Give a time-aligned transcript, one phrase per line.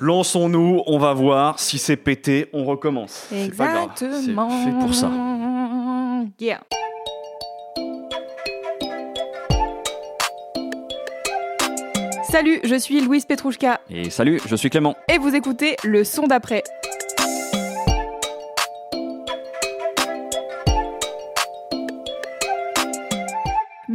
[0.00, 1.58] Lançons-nous, on va voir.
[1.60, 3.26] Si c'est pété, on recommence.
[3.28, 4.48] C'est pas grave, c'est Exactement.
[4.64, 5.10] fait pour ça.
[6.40, 6.60] Yeah.
[12.30, 14.94] Salut, je suis Louise Petrouchka Et salut, je suis Clément.
[15.12, 16.62] et vous écoutez le son d'après.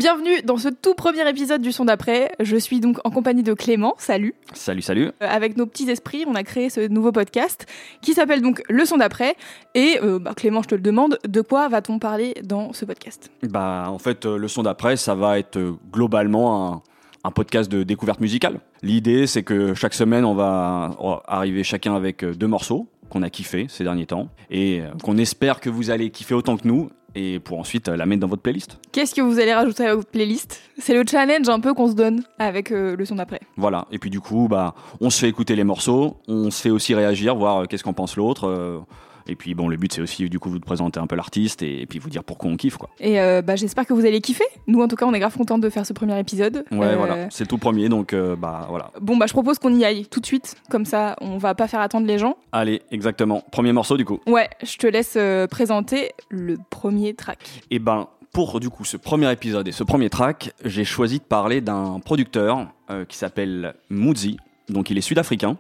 [0.05, 2.31] Bienvenue dans ce tout premier épisode du son d'après.
[2.39, 4.35] Je suis donc en compagnie de Clément, salut.
[4.53, 5.05] Salut, salut.
[5.07, 7.65] Euh, Avec nos petits esprits, on a créé ce nouveau podcast
[8.01, 9.35] qui s'appelle donc Le son d'après.
[9.73, 13.31] Et euh, bah, Clément, je te le demande, de quoi va-t-on parler dans ce podcast?
[13.49, 15.59] Bah, en fait, euh, le son d'après, ça va être
[15.91, 16.83] globalement un,
[17.23, 18.59] un podcast de découverte musicale.
[18.83, 20.95] L'idée, c'est que chaque semaine, on va
[21.25, 25.71] arriver chacun avec deux morceaux qu'on a kiffé ces derniers temps et qu'on espère que
[25.71, 28.77] vous allez kiffer autant que nous et pour ensuite euh, la mettre dans votre playlist.
[28.91, 30.61] Qu'est-ce que vous allez rajouter à votre playlist?
[30.77, 33.39] C'est le challenge un peu qu'on se donne avec euh, le son d'après.
[33.57, 33.87] Voilà.
[33.91, 36.93] Et puis du coup, bah, on se fait écouter les morceaux, on se fait aussi
[36.93, 38.85] réagir, voir euh, qu'est-ce qu'en pense l'autre.
[39.27, 41.61] Et puis bon, le but c'est aussi du coup vous de présenter un peu l'artiste
[41.61, 42.89] et, et puis vous dire pourquoi on kiffe quoi.
[42.99, 44.43] Et euh, bah, j'espère que vous allez kiffer.
[44.67, 46.63] Nous, en tout cas, on est grave contents de faire ce premier épisode.
[46.71, 47.29] Ouais, Euh, voilà.
[47.29, 48.91] C'est tout premier, donc euh, bah voilà.
[49.01, 50.55] Bon, bah, je propose qu'on y aille tout de suite.
[50.69, 52.37] Comme ça, on va pas faire attendre les gens.
[52.51, 53.43] Allez, exactement.
[53.51, 54.19] Premier morceau du coup.
[54.27, 55.17] Ouais, je te laisse
[55.49, 57.39] présenter le premier track.
[57.71, 61.23] Et ben pour du coup ce premier épisode et ce premier track, j'ai choisi de
[61.23, 62.67] parler d'un producteur
[63.07, 64.37] qui s'appelle Moodzy.
[64.69, 65.57] Donc il est sud-africain.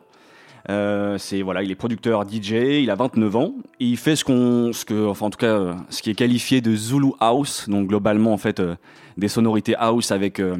[0.69, 4.73] Euh, c'est voilà, il est producteur DJ, il a 29 ans, il fait ce qu'on,
[4.73, 8.33] ce que, enfin en tout cas, ce qui est qualifié de Zulu House, donc globalement
[8.33, 8.75] en fait euh,
[9.17, 10.57] des sonorités house avec euh,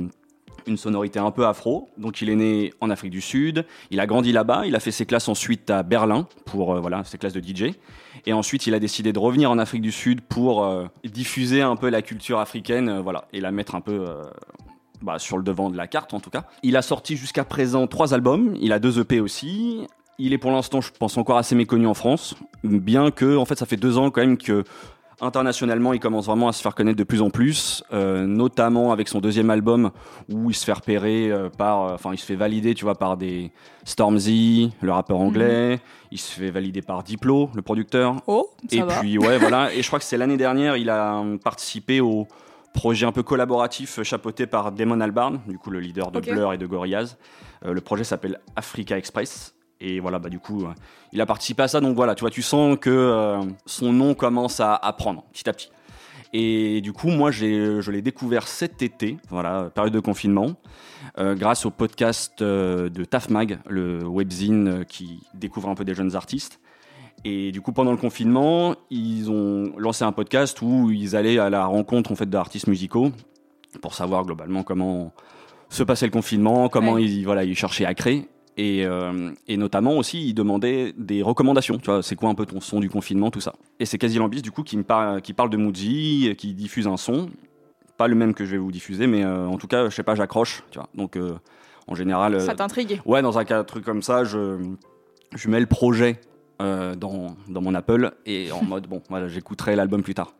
[0.67, 1.89] une sonorité un peu afro.
[1.97, 4.91] Donc il est né en Afrique du Sud, il a grandi là-bas, il a fait
[4.91, 7.73] ses classes ensuite à Berlin pour voilà ses classes de DJ,
[8.27, 10.67] et ensuite il a décidé de revenir en Afrique du Sud pour
[11.03, 14.05] diffuser un peu la culture africaine, voilà, et la mettre un peu
[15.01, 16.45] bah, sur le devant de la carte en tout cas.
[16.63, 19.85] Il a sorti jusqu'à présent trois albums, il a deux EP aussi.
[20.17, 23.57] Il est pour l'instant, je pense, encore assez méconnu en France, bien que, en fait,
[23.57, 24.63] ça fait deux ans quand même que
[25.21, 29.07] internationalement, il commence vraiment à se faire connaître de plus en plus, euh, notamment avec
[29.07, 29.91] son deuxième album
[30.29, 32.95] où il se fait repérer euh, par, euh, enfin, il se fait valider, tu vois,
[32.95, 33.51] par des
[33.83, 35.79] Stormzy, le rappeur anglais.
[36.11, 38.15] Il se fait valider par Diplo, le producteur.
[38.27, 38.99] Oh, ça Et va.
[38.99, 39.73] puis ouais, voilà.
[39.73, 42.27] Et je crois que c'est l'année dernière, il a participé au
[42.73, 46.19] projet un peu collaboratif chapeauté par Damon Albarn, du coup le leader de.
[46.19, 47.17] Blur et de Gorillaz.
[47.63, 49.54] Le projet s'appelle Africa Express.
[49.81, 50.73] Et voilà, bah du coup, euh,
[51.11, 51.81] il a participé à ça.
[51.81, 55.49] Donc voilà, tu vois, tu sens que euh, son nom commence à, à prendre petit
[55.49, 55.69] à petit.
[56.33, 60.55] Et du coup, moi, je l'ai découvert cet été, voilà, période de confinement,
[61.17, 65.93] euh, grâce au podcast euh, de Tafmag, le webzine euh, qui découvre un peu des
[65.93, 66.59] jeunes artistes.
[67.23, 71.49] Et du coup, pendant le confinement, ils ont lancé un podcast où ils allaient à
[71.49, 73.11] la rencontre en fait d'artistes musicaux
[73.81, 75.13] pour savoir globalement comment
[75.69, 77.03] se passait le confinement, comment Ouais.
[77.05, 78.27] ils voilà ils cherchaient à créer.
[78.57, 81.77] Et, euh, et notamment aussi, ils demandaient des recommandations.
[81.77, 83.53] Tu vois, c'est quoi un peu ton son du confinement, tout ça.
[83.79, 86.87] Et c'est Quasi Lambis, du coup, qui me parle, qui parle de Moody, qui diffuse
[86.87, 87.29] un son.
[87.97, 90.03] Pas le même que je vais vous diffuser, mais euh, en tout cas, je sais
[90.03, 90.63] pas, j'accroche.
[90.71, 90.89] Tu vois.
[90.95, 91.33] Donc, euh,
[91.87, 93.01] en général, Ça t'intrigue.
[93.05, 94.57] Ouais, dans un cas, truc comme ça, je,
[95.35, 96.19] je mets le projet
[96.59, 100.33] dans, dans mon Apple et en mode, bon, voilà, j'écouterai l'album plus tard.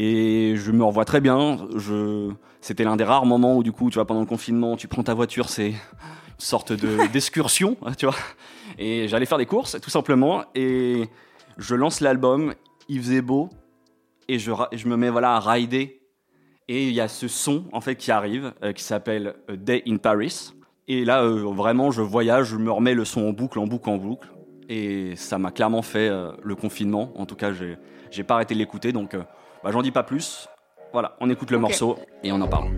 [0.00, 1.58] Et je me revois très bien.
[1.76, 2.30] Je...
[2.60, 5.02] C'était l'un des rares moments où, du coup, tu vois, pendant le confinement, tu prends
[5.02, 5.76] ta voiture, c'est une
[6.38, 8.14] sorte de- d'excursion, tu vois.
[8.78, 10.44] Et j'allais faire des courses, tout simplement.
[10.54, 11.08] Et
[11.56, 12.54] je lance l'album,
[12.88, 13.50] il faisait beau,
[14.28, 16.00] et je, je me mets voilà, à rider.
[16.68, 19.82] Et il y a ce son, en fait, qui arrive, euh, qui s'appelle A Day
[19.88, 20.52] in Paris.
[20.86, 23.88] Et là, euh, vraiment, je voyage, je me remets le son en boucle, en boucle,
[23.90, 24.28] en boucle.
[24.68, 27.10] Et ça m'a clairement fait euh, le confinement.
[27.16, 27.78] En tout cas, j'ai,
[28.10, 29.22] j'ai pas arrêté de l'écouter, donc euh,
[29.62, 30.48] bah, j'en dis pas plus.
[30.92, 32.68] Voilà, on écoute le morceau et on en parle.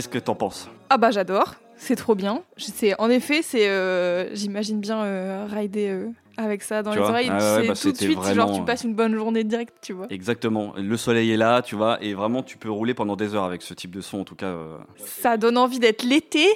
[0.00, 0.66] Qu'est-ce que t'en penses?
[0.88, 2.40] Ah bah j'adore, c'est trop bien.
[2.56, 6.06] C'est en effet, c'est euh, j'imagine bien euh, rider euh,
[6.38, 7.28] avec ça dans Tu les oreilles.
[7.30, 9.92] Ah ouais, bah, tout de suite, vraiment, genre tu passes une bonne journée direct, tu
[9.92, 10.06] vois.
[10.08, 10.72] Exactement.
[10.78, 13.60] Le soleil est là, tu vois, et vraiment tu peux rouler pendant des heures avec
[13.60, 14.20] ce type de son.
[14.20, 14.54] En tout cas,
[15.04, 16.46] Ça donne envie d'être l'été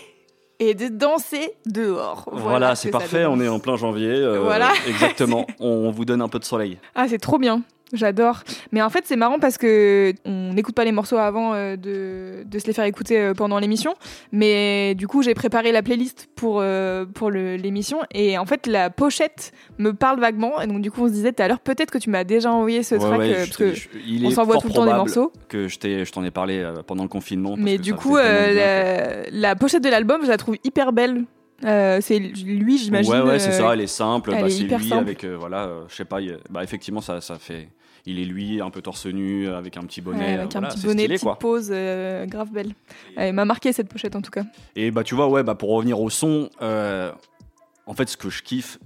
[0.58, 2.26] et de danser dehors.
[2.32, 3.26] voilà, ce c'est parfait.
[3.26, 4.08] On est en plein janvier.
[4.08, 4.72] euh, Voilà.
[4.88, 5.46] Exactement.
[5.60, 6.78] on vous donne un peu de soleil.
[6.94, 7.62] Ah, c'est trop bien.
[7.92, 8.42] J'adore.
[8.72, 12.42] Mais en fait, c'est marrant parce que on n'écoute pas les morceaux avant euh, de,
[12.44, 13.94] de se les faire écouter euh, pendant l'émission.
[14.32, 17.98] Mais du coup, j'ai préparé la playlist pour, euh, pour l'émission.
[18.12, 20.60] Et en fait, la pochette me parle vaguement.
[20.60, 22.50] Et donc, du coup, on se disait tout à l'heure, peut-être que tu m'as déjà
[22.50, 23.18] envoyé ce Ouais, track.
[23.18, 25.32] ouais, parce que je- il on s'envoie tout le temps des morceaux.
[25.48, 27.50] Que je t'ai- je t'en ai parlé pendant le confinement.
[27.50, 31.24] parce Mais que du coup, euh, la pochette de l'album, je la trouve hyper belle.
[31.64, 33.12] Euh, c'est lui, j'imagine.
[33.12, 33.72] Ouais, ouais, c'est euh, ça.
[33.74, 34.30] Elle est simple.
[34.30, 35.02] bah, est c'est lui simple.
[35.02, 36.20] avec, euh, voilà, euh, je sais pas.
[36.20, 37.68] il- Bah, effectivement, ça, ça fait.
[38.06, 40.18] Il est lui, un peu torse nu, avec un petit bonnet.
[40.18, 41.38] ouais, avec voilà, un petit bonnet, stylé, petite quoi.
[41.38, 42.74] pose, grave belle.
[43.16, 44.44] Elle m'a marqué cette pochette en tout cas.
[44.76, 48.42] Et bah tu vois, ouais, bah pour revenir au son, en fait ce que je
[48.42, 48.78] kiffe,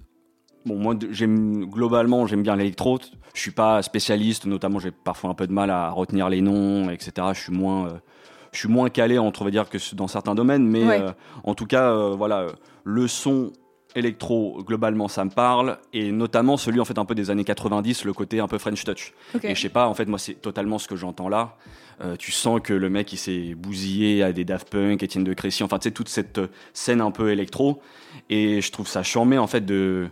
[0.66, 2.98] bon moi j'aime globalement j'aime bien l'électro.
[3.34, 6.88] Je suis pas spécialiste, notamment j'ai parfois un peu de mal à retenir les noms,
[6.90, 7.12] etc.
[7.34, 7.90] Je suis moins, euh,
[8.52, 11.00] je suis moins calé entre on va dire que dans certains domaines, mais Ouais.
[11.00, 11.12] euh,
[11.44, 12.50] en tout cas euh, voilà, euh,
[12.84, 13.52] le son
[13.96, 18.04] électro globalement ça me parle et notamment celui en fait un peu des années 90
[18.04, 19.44] le côté un peu French touch Ok.
[19.46, 21.56] et je sais pas, en fait, moi, c'est totalement ce que j'entends là.
[22.02, 25.32] Euh, tu sens que le mec, il s'est bousillé à des Daft Punk, Étienne de
[25.32, 26.38] Crécy, enfin, tu sais, toute cette
[26.72, 27.80] scène un peu électro.
[28.30, 30.08] Et je trouve ça charmé, en fait, de,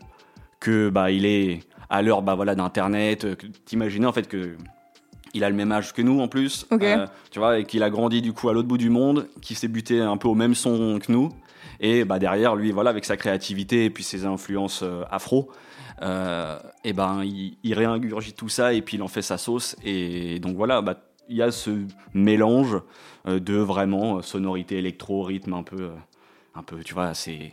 [0.59, 3.25] que, bah, il est à l'heure, bah, voilà, d'Internet.
[3.67, 4.57] T'imaginer, en fait, que.
[5.37, 6.83] Il a le même âge que nous en plus, Ok.
[6.83, 9.55] Euh, tu vois, et qu'il a grandi du coup à l'autre bout du monde, qui
[9.55, 11.31] s'est buté un peu au même son que nous,
[11.79, 15.51] et bah derrière lui, voilà, avec sa créativité et puis ses influences euh, afro,
[16.01, 19.77] euh, et ben il, il réingurgite tout ça et puis il en fait sa sauce
[19.85, 20.97] et donc voilà bah
[21.29, 21.71] il y a ce
[22.13, 22.79] mélange
[23.27, 25.89] de vraiment sonorité électro rythme un peu
[26.55, 27.51] un peu tu vois c'est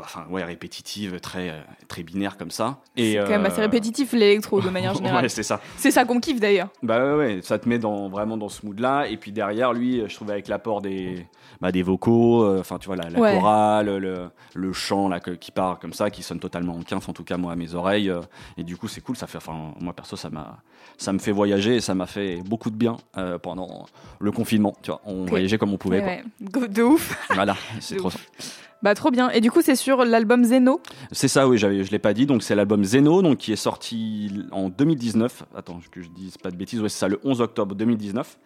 [0.00, 4.12] enfin ouais répétitive très euh, très binaire comme ça C'est quand même euh, assez répétitif
[4.12, 5.22] l'électro de manière générale.
[5.22, 6.68] ouais c'est ça C'est ça qu'on kiffe d'ailleurs.
[6.82, 9.06] bah ouais, ouais, ça te met dans, vraiment dans ce mood-là.
[9.08, 11.26] Et puis derrière, lui, je trouvais avec l'apport des,
[11.60, 13.34] bah, des vocaux, euh, enfin tu vois, la, la Ouais.
[13.34, 17.08] chorale, le, le chant là, que- qui part comme ça, qui sonne totalement en quinf,
[17.08, 18.10] en tout cas moi à mes oreilles.
[18.10, 18.20] euh,
[18.56, 20.58] et du coup, c'est cool, ça fait, enfin moi perso, ça m'a
[20.96, 23.86] ça me fait voyager et ça m'a fait beaucoup de bien euh, pendant
[24.18, 24.74] le confinement.
[24.82, 26.02] Tu vois, on voyageait comme on pouvait.
[26.02, 26.24] Ouais.
[26.40, 27.16] De ouf.
[27.34, 28.69] Voilà, c'est trop ouf.
[28.82, 29.28] Bah trop bien.
[29.30, 30.80] Et du coup, c'est sur l'album Zeno?
[31.12, 32.26] C'est ça, oui, je l'ai pas dit.
[32.26, 35.44] Donc c'est l'album Zeno, donc qui est sorti en 2019.
[35.54, 36.80] Attends, que je dise pas de bêtises.
[36.80, 38.38] Ouais, c'est ça, le 11 octobre 2019.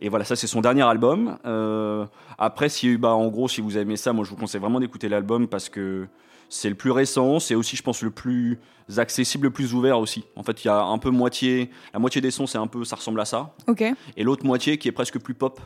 [0.00, 1.36] Et voilà, ça c'est son dernier album.
[1.46, 2.06] Euh,
[2.38, 5.08] après, si bah en gros, si vous aimez ça, moi je vous conseille vraiment d'écouter
[5.08, 6.06] l'album parce que
[6.48, 7.38] c'est le plus récent.
[7.40, 8.58] C'est aussi, je pense, le plus
[8.98, 10.24] accessible, le plus ouvert aussi.
[10.36, 12.84] En fait, il y a un peu moitié, la moitié des sons, c'est un peu,
[12.84, 13.82] ça ressemble à ça Ok.
[14.16, 15.60] et l'autre moitié qui est presque plus pop,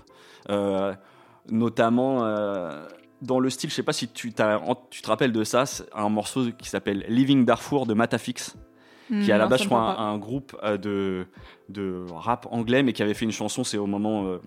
[0.50, 0.92] euh,
[1.50, 2.86] notamment euh,
[3.22, 4.32] dans le style, je sais pas si tu,
[4.90, 8.56] tu te rappelles de ça, c'est un morceau qui s'appelle Living Darfour de Matafix,
[9.08, 11.26] qui est à la Non, base, je crois, un, un groupe euh, de,
[11.68, 14.38] de rap anglais, mais qui avait fait une chanson, c'est au moment euh,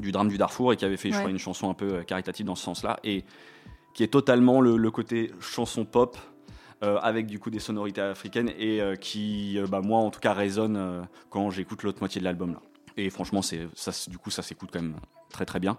[0.00, 2.02] du drame du Darfour, et qui avait fait, je crois, une chanson un peu euh,
[2.02, 3.24] caritative dans ce sens-là, et
[3.94, 6.18] qui est totalement le, le côté chanson pop.
[6.82, 10.32] euh, avec du coup des sonorités africaines et euh, qui, bah, moi en tout cas,
[10.34, 12.60] résonne quand j'écoute l'autre moitié de l'album là.
[12.96, 14.96] Et franchement, c'est ça, du coup, ça s'écoute quand même
[15.30, 15.78] très très bien.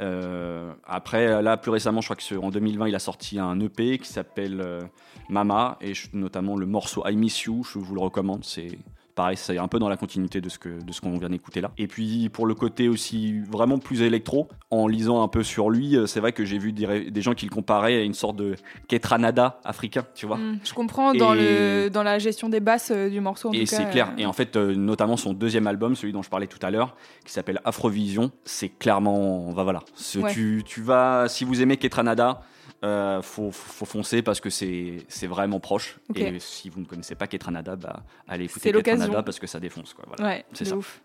[0.00, 3.98] Euh, après, là, plus récemment, je crois que en 2020, il a sorti un EP
[3.98, 4.80] qui s'appelle euh,
[5.28, 8.44] Mama, et notamment le morceau I Miss You, je vous le recommande.
[8.44, 8.78] C'est
[9.14, 11.60] pareil, c'est un peu dans la continuité de ce que de ce qu'on vient d'écouter
[11.60, 11.70] là.
[11.78, 15.96] Et puis pour le côté aussi vraiment plus électro, en lisant un peu sur lui,
[15.96, 18.36] euh, c'est vrai que j'ai vu des, des gens qui le comparaient à une sorte
[18.36, 18.56] de
[18.88, 20.36] Ketranada africain, tu vois.
[20.36, 23.48] Hmm, je comprends dans, le, dans la gestion des basses euh, du morceau.
[23.50, 24.08] En Et c'est clair.
[24.12, 26.96] euh, Et en fait, notamment son deuxième album, celui dont je parlais tout à l'heure,
[27.24, 29.80] qui s'appelle Afrovision, c'est clairement, va voilà.
[29.94, 30.32] Ce- Ouais.
[30.32, 32.40] tu, tu vas, si vous aimez Ketranada,
[32.84, 35.98] euh, faut, faut foncer parce que c'est vraiment proche.
[36.14, 38.72] Et si vous ne connaissez pas Ketranada, bah, allez écouter.
[38.72, 39.94] Ketranada parce que ça défonce.
[39.94, 40.24] Quoi, voilà.
[40.24, 40.76] Ouais, c'est ça.
[40.76, 41.00] ouf.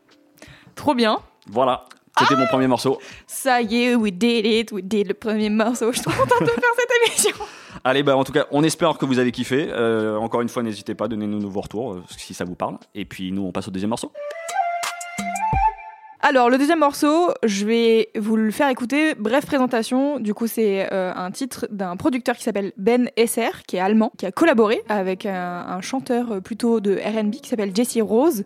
[0.75, 1.19] Trop bien.
[1.48, 1.86] Voilà.
[2.17, 3.00] C'était mon premier morceau.
[3.27, 5.91] Ça y est, we did it, we did le premier morceau.
[5.91, 7.45] Je suis trop contente de faire cette émission.
[7.83, 9.69] Allez, bah, en tout cas, on espère que vous avez kiffé.
[9.69, 12.77] Euh, encore une fois, n'hésitez pas, donnez-nous vos retours euh, si ça vous parle.
[12.93, 14.12] Et puis, nous, on passe au deuxième morceau.
[16.21, 19.15] Alors, le deuxième morceau, je vais vous le faire écouter.
[19.17, 20.19] Bref présentation.
[20.19, 24.11] Du coup, c'est euh, un titre d'un producteur qui s'appelle Ben Esser, qui est allemand,
[24.17, 28.43] qui a collaboré avec un, un chanteur euh, plutôt de RB qui s'appelle Jesse Rose,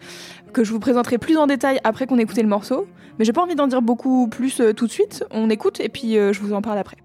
[0.53, 2.87] que je vous présenterai plus en détail après qu'on ait écouté le morceau.
[3.19, 5.23] Mais j'ai pas envie d'en dire beaucoup plus euh, tout de suite.
[5.31, 6.97] On écoute et puis euh, je vous en parle après.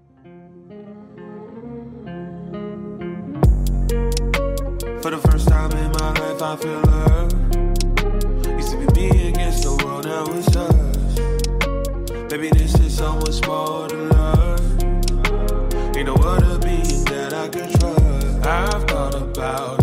[10.19, 11.19] Now it's us.
[12.29, 14.83] Maybe this is so much more than love.
[15.95, 18.45] Ain't no other being that I could trust.
[18.45, 19.78] I've thought about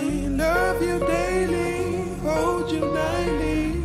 [0.00, 3.82] love you daily, hold you nightly,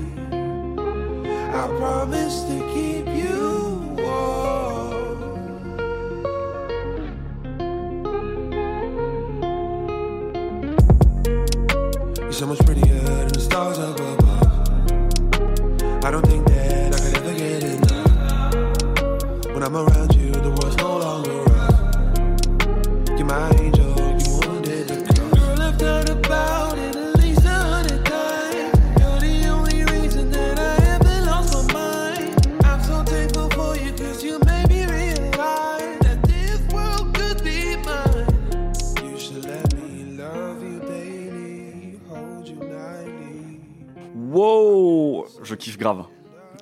[1.54, 5.20] I promise to keep you warm.
[12.20, 14.20] You're so much prettier than the stars above.
[16.04, 18.54] I don't think that I could ever get enough.
[19.54, 20.09] When I'm around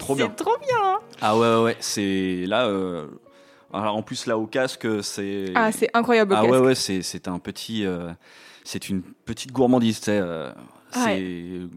[0.08, 0.28] Trop bien.
[0.38, 0.78] C'est trop bien.
[0.84, 1.00] hein.
[1.22, 1.78] Ah ouais, ouais, ouais.
[1.80, 2.66] C'est là.
[2.68, 3.08] euh,
[3.74, 5.46] alors, en plus, là, au casque, c'est.
[5.56, 6.34] ah, c'est incroyable.
[6.36, 6.64] Ah au ouais, casque.
[6.66, 7.86] ouais, c'est c'est un petit.
[7.86, 8.12] euh,
[8.64, 10.20] c'est une petite gourmandise, tu sais.
[10.22, 10.50] euh,
[10.94, 11.68] Ah c'est ouais.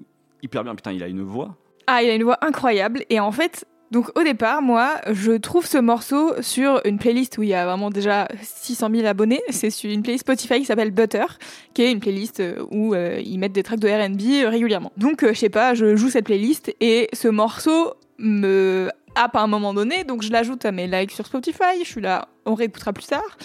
[0.42, 0.74] hyper bien.
[0.74, 1.56] Putain, il a une voix.
[1.86, 3.04] Ah, il a une voix incroyable.
[3.10, 7.42] Et en fait, donc au départ, moi, je trouve ce morceau sur une playlist où
[7.42, 9.42] il y a vraiment déjà 600 000 abonnés.
[9.50, 11.24] C'est sur une playlist Spotify qui s'appelle Butter,
[11.74, 14.92] qui est une playlist euh, où euh, ils mettent des tracks de R&B régulièrement.
[14.96, 19.40] Donc, euh, je sais pas, je joue cette playlist et ce morceau me happe à
[19.40, 21.82] un moment donné, donc je l'ajoute à mes likes sur Spotify.
[21.82, 23.38] Je suis là, on réécoutera plus tard.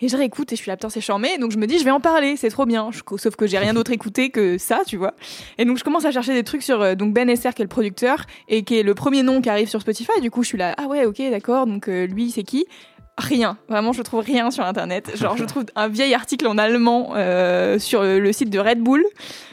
[0.00, 1.38] Et je réécoute et je suis là, putain, c'est charmé.
[1.38, 2.90] Donc je me dis, je vais en parler, c'est trop bien.
[2.92, 5.14] Sauf que j'ai rien d'autre écouté que ça, tu vois.
[5.58, 7.64] Et donc je commence à chercher des trucs sur euh, donc Ben Esser qui est
[7.64, 10.20] le producteur et qui est le premier nom qui arrive sur Spotify.
[10.20, 11.66] Du coup, je suis là, ah ouais, ok, d'accord.
[11.66, 12.66] Donc euh, lui, c'est qui?
[13.18, 15.10] Rien, vraiment, je trouve rien sur internet.
[15.16, 19.04] Genre, je trouve un vieil article en allemand euh, sur le, site de Red Bull.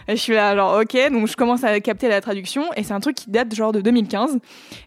[0.07, 2.63] Je suis là, genre, ok, donc je commence à capter la traduction.
[2.75, 4.37] Et c'est un truc qui date genre de 2015.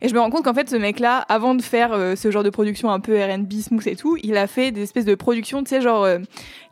[0.00, 2.44] Et je me rends compte qu'en fait, ce mec-là, avant de faire euh, ce genre
[2.44, 5.64] de production un peu RB, smooth et tout, il a fait des espèces de productions,
[5.64, 6.18] tu sais, genre, euh,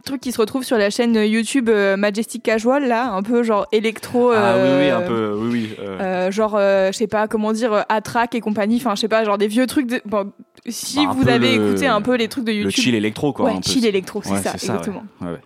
[0.06, 3.66] trucs qui se retrouvent sur la chaîne YouTube euh, Majestic Casual, là, un peu genre
[3.72, 4.30] électro.
[4.32, 5.34] Ah oui, oui, euh, un peu.
[5.38, 5.70] Oui, oui.
[5.80, 9.24] euh, euh, genre, je sais pas comment dire, Attrack et compagnie, enfin, je sais pas,
[9.24, 9.86] genre des vieux trucs.
[9.86, 10.00] De...
[10.06, 10.32] Bon,
[10.68, 12.84] si Bah, vous avez le- écouté un peu les trucs de le YouTube.
[12.84, 13.46] chill électro, quoi.
[13.46, 13.70] ouais, un peu.
[13.70, 14.54] chill électro, c'est Ouais, ça, ouais.
[14.56, 15.02] exactement.
[15.20, 15.40] Ouais, ouais.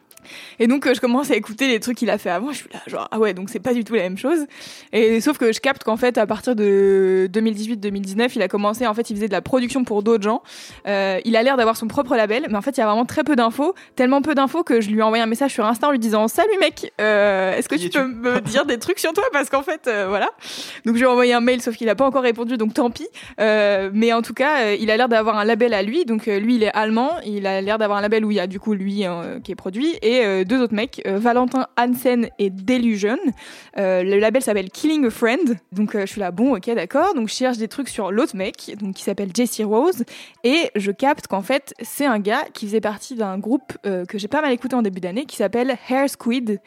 [0.59, 2.69] Et donc euh, je commence à écouter les trucs qu'il a fait avant, je suis
[2.73, 4.47] là genre ah ouais donc c'est pas du tout la même chose.
[4.93, 8.95] Et sauf que je capte qu'en fait à partir de 2018-2019 il a commencé en
[8.95, 10.43] fait il faisait de la production pour d'autres gens.
[10.87, 13.07] Euh, il a l'air d'avoir son propre label, mais en fait il y a vraiment
[13.07, 15.89] très peu d'infos, tellement peu d'infos que je lui ai envoyé un message sur Insta
[15.89, 19.13] en lui disant salut mec, euh, est-ce que tu peux me dire des trucs sur
[19.13, 19.25] toi?
[19.33, 20.31] Parce qu'en fait voilà.
[20.85, 22.91] Donc je lui ai envoyé un mail sauf qu'il a pas encore répondu donc tant
[22.91, 23.09] pis.
[23.39, 26.63] Mais en tout cas il a l'air d'avoir un label à lui donc lui il
[26.63, 29.07] est allemand, il a l'air d'avoir un label où il y a du coup lui
[29.07, 33.19] euh, qui est produit et euh, deux autres mecs, euh, Valentin Hansen et Delusion.
[33.79, 35.57] Euh, le label s'appelle Killing a Friend.
[35.73, 37.15] Donc je suis là, bon, ok, d'accord.
[37.15, 40.05] Donc je cherche des trucs sur l'autre mec, donc qui s'appelle Jesse Rose,
[40.45, 44.29] et je capte qu'en fait c'est un gars qui faisait partie d'un groupe que j'ai
[44.29, 46.61] pas mal écouté en début d'année, qui s'appelle Hair Squid,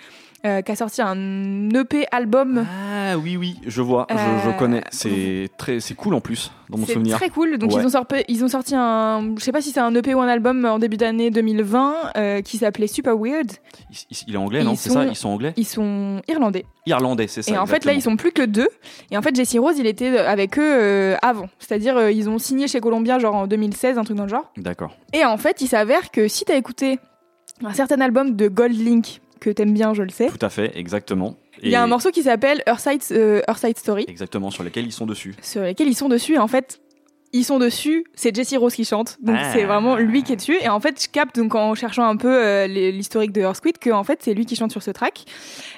[0.45, 2.65] euh, qui a sorti un EP album.
[2.69, 4.83] Ah oui, oui, je vois, je, je Euh, connais.
[4.91, 7.17] C'est très, c'est cool en plus, dans mon C'est souvenir.
[7.17, 7.57] très cool.
[7.57, 7.81] Donc Ouais.
[7.81, 10.19] ils ont sorti, ils ont sorti un, je sais pas si c'est un EP ou
[10.21, 13.51] un album en début d'année 2020 euh, qui s'appelait Super Weird.
[14.27, 14.75] Il, est anglais, non?
[14.75, 15.53] C'est ça Ils sont anglais?
[15.55, 16.65] Ils sont irlandais.
[16.85, 17.53] Irlandais, c'est ça.
[17.53, 18.67] Et en fait, là, ils sont plus que deux.
[19.11, 21.47] Et en fait, Jesse Rose, il était avec eux avant.
[21.59, 24.51] C'est-à-dire, ils ont signé chez Columbia, genre en 2016, un truc dans le genre.
[24.57, 24.95] D'accord.
[25.13, 26.99] Et en fait, il s'avère que si t'as écouté
[27.63, 30.71] un certain album de Gold Link, que t'aimes bien, je le sais, Tout à fait,
[30.77, 31.35] exactement.
[31.61, 34.91] il y a un morceau qui s'appelle Earthside, euh, Earthside Story, Exactement, sur lesquels ils
[34.91, 35.35] sont dessus.
[35.41, 36.35] sur lequel ils sont dessus.
[36.35, 36.79] Et en fait,
[37.35, 39.17] ils sont dessus, c'est Jesse Rose qui chante.
[39.21, 39.51] Donc Ah.
[39.53, 40.55] c'est vraiment lui qui est dessus.
[40.61, 43.89] Et en fait, je capte donc en cherchant un peu euh, l'historique de Earthquake que
[43.89, 45.25] en fait c'est lui qui chante sur ce track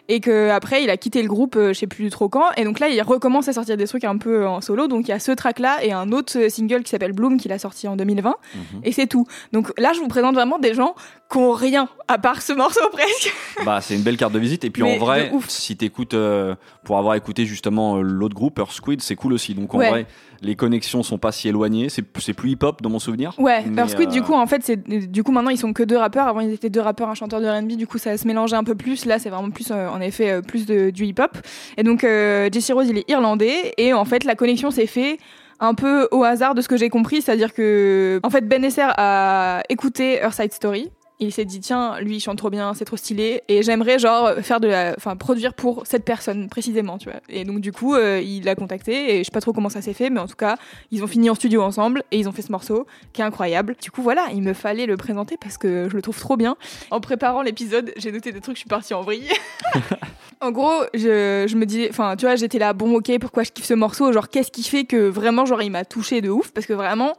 [0.07, 2.45] et que après il a quitté le groupe, euh, je sais plus trop quand.
[2.57, 4.88] Et donc là, il recommence à sortir des trucs un peu en solo.
[4.88, 7.51] Donc il y a ce track là et un autre single qui s'appelle Bloom qu'il
[7.51, 8.35] a sorti en 2020.
[8.55, 8.62] Mhm.
[8.83, 9.25] Et c'est tout.
[9.51, 10.95] Donc là, je vous présente vraiment des gens
[11.31, 13.33] qui ont rien à part ce morceau presque.
[13.65, 14.63] bah, c'est une belle carte de visite.
[14.63, 18.59] Et puis Mais en vrai, si t'écoutes, euh, pour avoir écouté justement euh, l'autre groupe,
[18.59, 19.53] Earth Squid, c'est cool aussi.
[19.55, 19.89] Donc en Ouais.
[19.89, 20.05] vrai,
[20.41, 21.89] les connexions sont pas si éloignées.
[21.89, 23.33] C'est plus hip-hop dans mon souvenir.
[23.39, 25.81] Ouais, Earth Squid, euh, du coup, en fait, c'est du coup maintenant ils sont que
[25.83, 26.27] deux rappeurs.
[26.27, 27.74] Avant ils étaient deux rappeurs, un chanteur de R&B.
[27.77, 29.05] Du coup, ça se mélangeait un peu plus.
[29.05, 31.38] Là, c'est vraiment plus, euh, en effet, euh, plus de, du hip-hop.
[31.78, 35.18] Et donc, euh, Jesse Rose, il est irlandais, et en fait, la connexion s'est fait
[35.60, 38.88] un peu au hasard de ce que j'ai compris, c'est-à-dire que, en fait, Ben Esser
[38.98, 40.92] a écouté Her Side Story.
[41.19, 44.34] Il s'est dit tiens lui il chante trop bien c'est trop stylé et j'aimerais genre
[44.41, 47.95] faire de la enfin produire pour cette personne précisément tu vois et donc du coup
[47.95, 50.27] euh, il l'a contacté et je sais pas trop comment ça s'est fait mais en
[50.27, 50.57] tout cas
[50.91, 53.75] ils ont fini en studio ensemble et ils ont fait ce morceau qui est incroyable.
[53.81, 56.57] Du coup, voilà, il me fallait le présenter parce que je le trouve trop bien.
[56.91, 59.29] En préparant l'épisode, j'ai noté des trucs, je suis partie en vrille.
[60.41, 63.51] en gros, je, je me disais, enfin, tu vois, j'étais là, bon, ok, pourquoi je
[63.51, 64.12] kiffe ce morceau?
[64.12, 66.51] Genre, qu'est-ce qui fait que vraiment, genre, il m'a touché de ouf?
[66.51, 67.13] Parce que vraiment,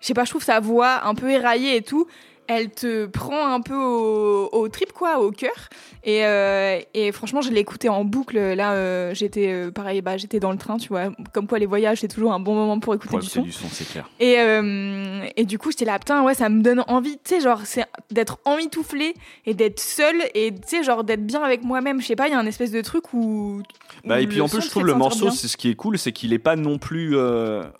[0.00, 2.06] je sais pas, je trouve sa voix un peu éraillée et tout.
[2.52, 5.68] Elle te prend un peu au, au trip, quoi, au cœur.
[6.02, 8.40] Et, euh, et franchement, je l'ai écouté en boucle.
[8.40, 11.12] Là, euh, j'étais euh, pareil, bah, j'étais dans le train, tu vois.
[11.32, 13.42] Comme quoi, les voyages, c'est toujours un bon moment pour écouter du son.
[13.42, 14.10] du son, c'est clair.
[14.18, 14.34] Et,
[15.36, 17.84] et du coup, j'étais là, putain, ouais, ça me donne envie, tu sais, genre, c'est
[18.10, 19.14] d'être emmitouflée
[19.46, 22.00] et d'être seule et, tu sais, genre, d'être bien avec moi-même.
[22.00, 23.62] Je sais pas, il y a un espèce de truc où.
[24.04, 26.10] Bah, et puis en plus, je trouve le morceau, c'est ce qui est cool, c'est
[26.10, 27.16] qu'il est pas non plus.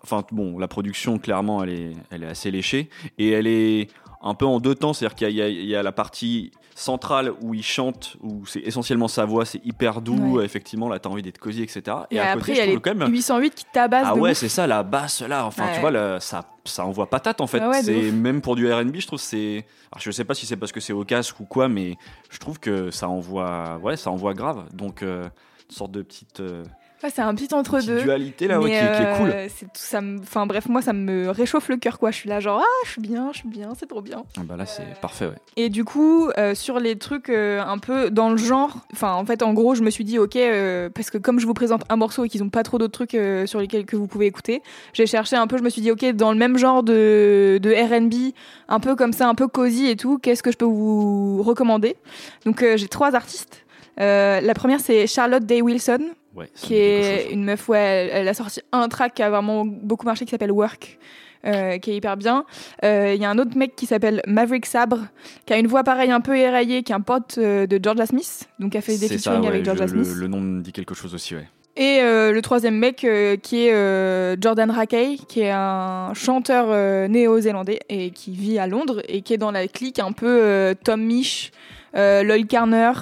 [0.05, 2.89] Enfin, bon, la production, clairement, elle est, elle est assez léchée.
[3.19, 3.89] Et elle est
[4.23, 4.93] un peu en deux temps.
[4.93, 9.09] C'est-à-dire qu'il y, a- y y la partie centrale où il chante, où c'est essentiellement
[9.09, 10.37] sa voix, c'est hyper doux.
[10.39, 10.45] Ouais.
[10.45, 11.83] Effectivement, là, t'as envie d'être cosy, etc.
[12.11, 13.11] Et, Et à après, côté, il y je a trouve les quand même.
[13.13, 15.45] 808 qui tabassent Ah de ouais, c'est ça, la basse là.
[15.45, 15.75] Enfin, Ouais.
[15.75, 17.61] tu vois, ça, ça envoie patate en fait.
[17.67, 19.67] Ouais, c'est même pour du R&B, je trouve c'est.
[19.93, 21.97] Alors, je sais pas si c'est parce que c'est au casque ou quoi, mais
[22.31, 24.65] je trouve que ça envoie, ouais, ça envoie grave.
[24.73, 25.25] Donc, euh,
[25.69, 26.63] une sorte de petite, euh,
[27.03, 28.03] Ouais, c'est un petit entre-deux.
[28.03, 29.31] dualité là, ouais, qui, est- qui est cool.
[29.31, 32.11] euh, c'est tout, ça me- Enfin bref, moi ça me réchauffe le cœur quoi.
[32.11, 34.23] Je suis là genre ah je suis bien, je suis bien, c'est trop bien.
[34.37, 35.37] Ah Bah là, c'est parfait, ouais.
[35.57, 39.25] Et du coup, euh, sur les trucs euh, un peu dans le genre, enfin en
[39.25, 41.85] fait en gros je me suis dit ok, euh, parce que comme je vous présente
[41.89, 44.27] un morceau et qu'ils ont pas trop d'autres trucs euh, sur lesquels que vous pouvez
[44.27, 47.59] écouter, j'ai cherché un peu, je me suis dit ok, dans le même genre de,
[47.63, 48.35] de RB,
[48.69, 51.97] un peu comme ça, un peu cosy et tout, qu'est-ce que je peux vous recommander?
[52.45, 53.65] Donc euh, j'ai trois artistes.
[54.01, 55.99] Euh, la première c'est Charlotte Day Wilson,
[56.35, 59.65] Ouais, qui est une meuf, ouais, elle, elle a sorti un track qui a vraiment
[59.65, 60.99] beaucoup marché qui s'appelle Work.
[61.47, 62.45] euh, qui est hyper bien.
[62.85, 64.99] Euh, Il y a un autre mec qui s'appelle Maverick Sabre,
[65.47, 68.05] qui a une voix pareille un peu éraillée, qui est un pote euh, de Georgia
[68.05, 70.17] Smith, donc qui a fait des ça, featuring ouais, avec Georgia le, Smith.
[70.19, 71.49] le nom me dit quelque chose aussi, ouais.
[71.77, 73.07] Et le troisième mec
[73.43, 79.23] qui est Jordan Rakey, qui est un chanteur néo-zélandais et qui vit à Londres et
[79.23, 81.53] qui est dans la clique un peu Tom Misch,
[81.95, 82.93] Lloyd Carner,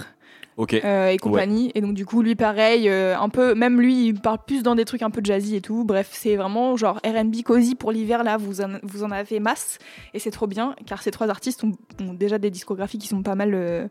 [0.60, 1.70] Euh, et compagnie.
[1.74, 4.74] Et donc du coup, lui pareil, euh, un peu, même lui, il parle plus dans
[4.74, 5.84] des trucs un peu jazzy et tout.
[5.84, 8.36] Bref, c'est vraiment genre R&B cosy pour l'hiver là.
[8.36, 9.78] Vous en, vous en avez masse
[10.14, 13.22] et c'est trop bien car ces trois artistes ont, ont déjà des discographies qui sont
[13.22, 13.52] pas mal.
[13.54, 13.86] euh,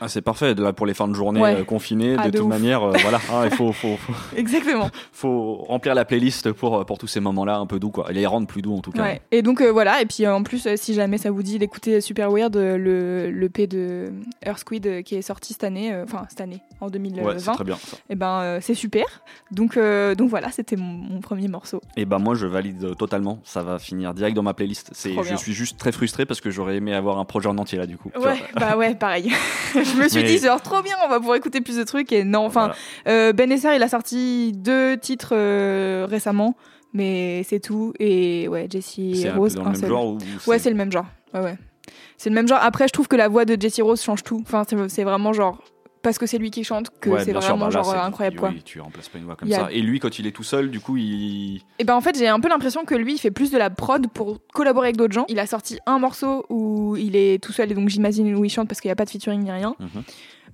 [0.00, 0.54] Ah, c'est parfait.
[0.54, 1.64] Là, pour les fins de journée Ouais.
[1.64, 2.52] confinées, Ah, de, de toute ouf.
[2.52, 4.90] manière, voilà, hein, il faut, faut, faut, Exactement.
[5.12, 8.10] faut remplir la playlist pour, pour tous ces moments-là un peu doux, quoi.
[8.10, 9.02] Et les rendre plus doux en tout cas.
[9.02, 9.20] Ouais.
[9.32, 10.00] Et donc voilà.
[10.00, 13.66] Et puis en plus, si jamais ça vous dit d'écouter Super Weird, le le P
[13.66, 14.12] de
[14.46, 17.52] Earth Squid euh, qui est sorti cette année, enfin cette année en Ouais, c'est 2020.
[17.54, 17.76] très bien.
[17.76, 17.96] ça.
[18.10, 19.04] et ben euh, c'est super.
[19.50, 21.80] Donc euh, donc voilà, c'était mon, mon premier morceau.
[21.96, 24.90] Et ben moi je valide totalement, ça va finir direct dans ma playlist.
[24.92, 27.78] C'est, je suis juste très frustré parce que j'aurais aimé avoir un projet en entier
[27.78, 28.10] là du coup.
[28.18, 29.30] Ouais, bah ouais, pareil.
[29.74, 32.12] je me suis Mais- dit, genre, trop bien, on va pouvoir écouter plus de trucs.
[32.12, 32.72] Et non, enfin,
[33.04, 33.32] Voilà.
[33.32, 35.34] Ben Esser, il a sorti deux titres
[36.06, 36.54] récemment,
[36.92, 37.92] mais c'est tout.
[37.98, 39.88] Et ouais, Jessie un Rose, dans un le même seul.
[39.88, 41.06] genre ou Ouais, c'est le même genre.
[41.32, 41.58] Ouais, ouais.
[42.16, 42.60] C'est le même genre.
[42.62, 44.42] Après, je trouve que la voix de Jessie Rose change tout.
[44.46, 45.62] Enfin, c'est vraiment genre.
[46.04, 48.36] Parce que c'est lui qui chante, que Ouais, c'est sûr, vraiment bah genre euh, incroyable,
[48.36, 48.50] quoi.
[48.50, 49.68] oui, tu remplaces pas une voix comme y ça.
[49.72, 51.62] Et lui, quand il est tout seul, du coup, il.
[51.78, 53.70] Et ben en fait, j'ai un peu l'impression que lui, il fait plus de la
[53.70, 55.24] prod pour collaborer avec d'autres gens.
[55.28, 58.50] Il a sorti un morceau où il est tout seul et donc j'imagine où il
[58.50, 59.74] chante parce qu'il n'y a pas de featuring ni rien.
[59.80, 60.02] Mhm.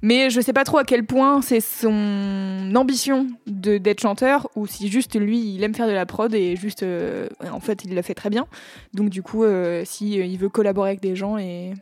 [0.03, 4.67] Mais je sais pas trop à quel point c'est son ambition de d'être chanteur ou
[4.67, 7.95] si juste lui il aime faire de la prod et juste euh, en fait il
[7.95, 8.47] le fait très bien.
[8.95, 11.75] Donc du coup euh, si euh, il veut collaborer avec des gens et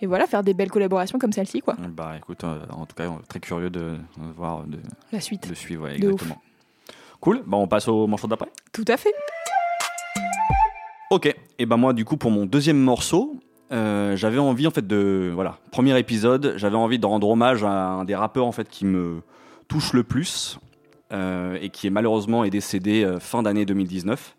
[0.00, 1.76] et voilà faire des belles collaborations comme celle-ci quoi.
[1.90, 4.78] Bah écoute, euh, en tout cas, très curieux de, de voir, de,
[5.12, 5.48] La suite.
[5.48, 6.40] de suivre, ouais, exactement.
[7.20, 8.50] Cool, bah on passe au morceau d'après.
[8.72, 9.14] Tout à fait.
[11.10, 13.36] Ok, et ben moi du coup pour mon deuxième morceau,
[13.72, 17.70] euh, j'avais envie en fait de voilà premier épisode, j'avais envie de rendre hommage à
[17.70, 19.20] un des rappeurs en fait qui me
[19.68, 20.58] touche le plus
[21.12, 24.36] euh, et qui est malheureusement est décédé euh, fin d'année 2019.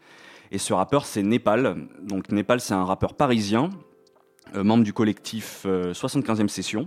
[0.51, 1.77] Et ce rappeur c'est Népal.
[2.03, 3.69] Donc Népal c'est un rappeur parisien,
[4.53, 6.85] membre du collectif euh, 75e session.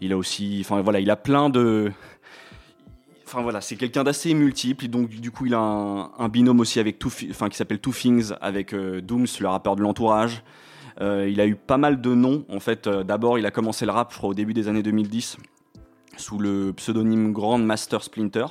[0.00, 1.92] Il a aussi, enfin voilà, il a plein de
[3.26, 4.88] Enfin voilà, c'est quelqu'un d'assez multiple.
[4.88, 7.92] Donc du coup, il a un, binôme aussi avec Two, Fi- enfin qui s'appelle Two
[7.92, 10.42] Things avec euh, Dooms, le rappeur de l'entourage.
[11.00, 12.44] Euh, il a eu pas mal de noms.
[12.50, 15.38] En fait, euh, d'abord, il a commencé le rap, au début des années 2010
[16.18, 18.44] sous le pseudonyme Grand Master Splinter.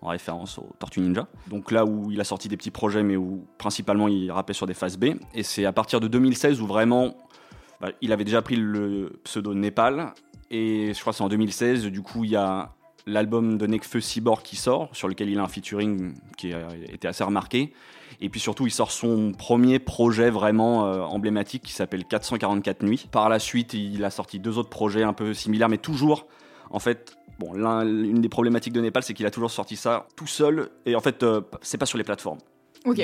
[0.00, 1.28] en référence aux Tortues Ninja.
[1.48, 4.66] Donc là où il a sorti des petits projets, mais où principalement il rappait sur
[4.66, 5.16] des phases B.
[5.34, 7.14] Et c'est à partir de 2016 où vraiment
[7.82, 10.14] bah, il avait déjà pris le pseudo Népal.
[10.50, 12.74] Et je crois que c'est en 2016, du coup, il y a
[13.06, 17.08] l'album de Nekfeu Cyborg qui sort, sur lequel il a un featuring qui a été
[17.08, 17.72] assez remarqué.
[18.20, 23.08] Et puis surtout, il sort son premier projet vraiment euh, emblématique qui s'appelle 444 nuits.
[23.10, 26.28] Par la suite, il a sorti deux autres projets un peu similaires, mais toujours,
[26.70, 30.06] en fait, bon, l'un- l'une des problématiques de Népal, c'est qu'il a toujours sorti ça
[30.14, 30.70] tout seul.
[30.86, 32.38] Et en fait, euh, c'est pas sur les plateformes.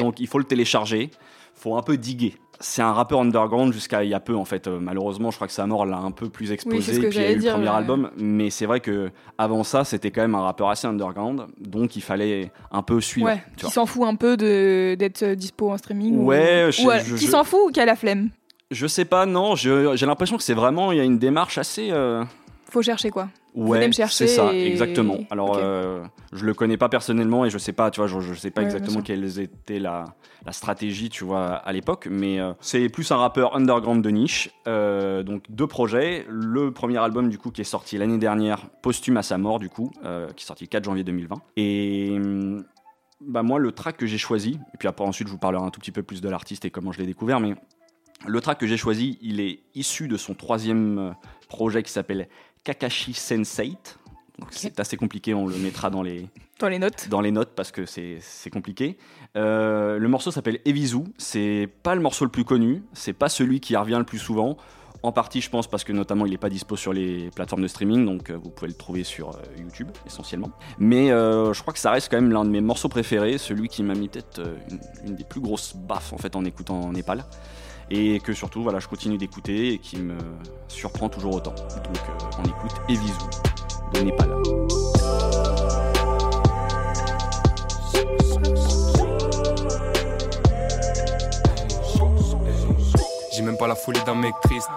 [0.03, 1.11] Donc il faut le télécharger,
[1.55, 2.35] faut un peu diguer.
[2.61, 4.67] C'est un rappeur underground jusqu'à il y a peu en fait.
[4.67, 6.81] Euh, malheureusement, je crois que sa mort l'a un peu plus exposé.
[6.83, 7.75] c'est ce que puis il y a j'allais eu le premier ouais.
[7.75, 11.95] album, mais c'est vrai que avant ça, c'était quand même un rappeur assez underground, donc
[11.95, 13.29] il fallait un peu suivre.
[13.29, 16.17] Ouais, tu qui s'en fout un peu de- d'être euh, dispo en streaming.
[16.19, 18.31] ou- Ouais, je- ou, je- qui s'en fout ou qui a la flemme?
[18.73, 19.55] Je sais pas, non.
[19.55, 21.89] J'ai l'impression que c'est vraiment il y a une démarche assez.
[21.91, 22.25] euh,
[22.71, 23.29] Faut chercher quoi.
[23.55, 25.17] Ouais, c'est ça, et- exactement.
[25.31, 25.57] Alors, Ok.
[25.59, 28.51] euh, je le connais pas personnellement et je sais pas, tu vois, je, je sais
[28.51, 30.05] pas Ouais, exactement quelle était la,
[30.45, 34.51] la stratégie, tu vois, à l'époque, mais euh, c'est plus un rappeur underground de niche.
[34.69, 36.27] Euh, donc deux projets.
[36.29, 39.71] Le premier album du coup qui est sorti l'année dernière, posthume à sa mort du
[39.71, 41.37] coup, euh, qui est sorti le 4 janvier 2020.
[41.57, 42.65] Et hum,
[43.21, 45.71] bah moi, le track que j'ai choisi, et puis après ensuite je vous parlerai un
[45.71, 47.55] tout petit peu plus de l'artiste et comment je l'ai découvert, mais
[48.27, 51.15] le track que j'ai choisi, il est issu de son troisième
[51.49, 52.29] projet qui s'appelle
[52.65, 53.15] Kakashi.
[54.39, 56.27] Donc C'est assez compliqué, on le mettra dans les,
[56.61, 57.09] Dans les notes.
[57.09, 58.97] dans les notes parce que c'est compliqué.
[59.37, 60.99] Euh, le morceau s'appelle Evisu.
[61.19, 64.57] C'est pas le morceau le plus connu, c'est pas celui qui revient le plus souvent.
[65.05, 67.69] En partie, je pense, parce que notamment il n'est pas dispo sur les plateformes de
[67.69, 70.51] streaming, donc euh, vous pouvez le trouver sur euh, YouTube essentiellement.
[70.79, 73.83] Mais je crois que ça reste quand même l'un de mes morceaux préférés, celui qui
[73.83, 74.41] m'a mis peut-être
[74.71, 77.25] une, une des plus grosses baffes en fait en écoutant en Népal.
[77.91, 80.15] Et que surtout, voilà, je continue d'écouter et qui me
[80.69, 81.55] surprend toujours autant.
[81.55, 83.13] Donc euh, on écoute Evisu
[83.95, 84.35] de Népal.
[93.33, 94.69] J'ai même pas la folie d'un mec triste.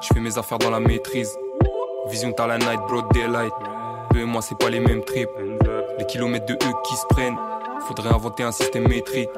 [0.00, 1.36] Je fais mes affaires dans la maîtrise.
[2.08, 3.52] Vision t'as la night, broad daylight.
[4.14, 5.30] Eux et moi, c'est pas les mêmes trips.
[5.98, 7.38] Les kilomètres de eux qui se prennent.
[7.80, 9.30] Faudrait inventer un système métrique.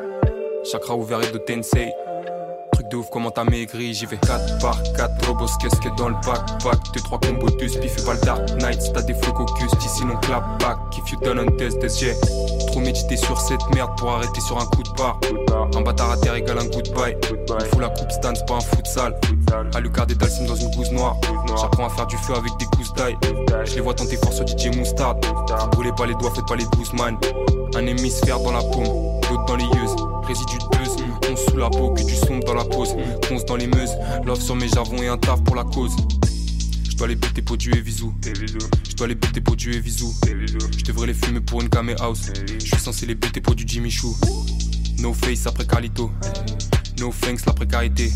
[0.64, 1.92] Chakra ouvert et de Tensei.
[2.76, 3.94] Truc de ouf, comment t'as maigri.
[3.94, 6.78] J'y vais 4 par 4 robos, qu'est-ce a dans le backpack.
[6.94, 8.82] 2-3 combos de spiff et pas le dark night.
[8.82, 10.76] Si t'as des flots caucus, sinon clap back.
[10.92, 12.12] If you done on test, yeah.
[12.66, 15.18] Trop médité sur cette merde pour arrêter sur un coup de barre.
[15.74, 17.16] Un bâtard à terre égale un goodbye.
[17.30, 19.18] Il faut la coupe Stan, c'est pas un futsal.
[19.74, 21.16] Alucard et Dalsim dans une gousse noire.
[21.58, 23.16] J'apprends à faire du feu avec des gousses d'ail.
[23.64, 25.16] Je les vois tenter fort sur DJ Moustard.
[25.72, 27.16] Brûlez pas les doigts, faites pas les Guzman.
[27.74, 28.84] Un hémisphère dans la paume,
[29.30, 29.96] l'autre dans les yeux.
[30.26, 30.58] Résidu
[31.56, 32.94] sous la peau, que du sombre dans la pose.
[33.28, 35.96] Ponce dans les meuses, love sur mes javons et un taf pour la cause.
[36.90, 38.06] Je dois les buter pour du Evisu.
[38.88, 40.04] Je dois les buter pour du Evisu.
[40.26, 42.30] Je devrais les fumer pour une camé house.
[42.46, 44.14] Je suis censé les buter pour du Jimmy Choo.
[44.98, 46.10] No face après Carlito.
[46.98, 48.12] No thanks la précarité.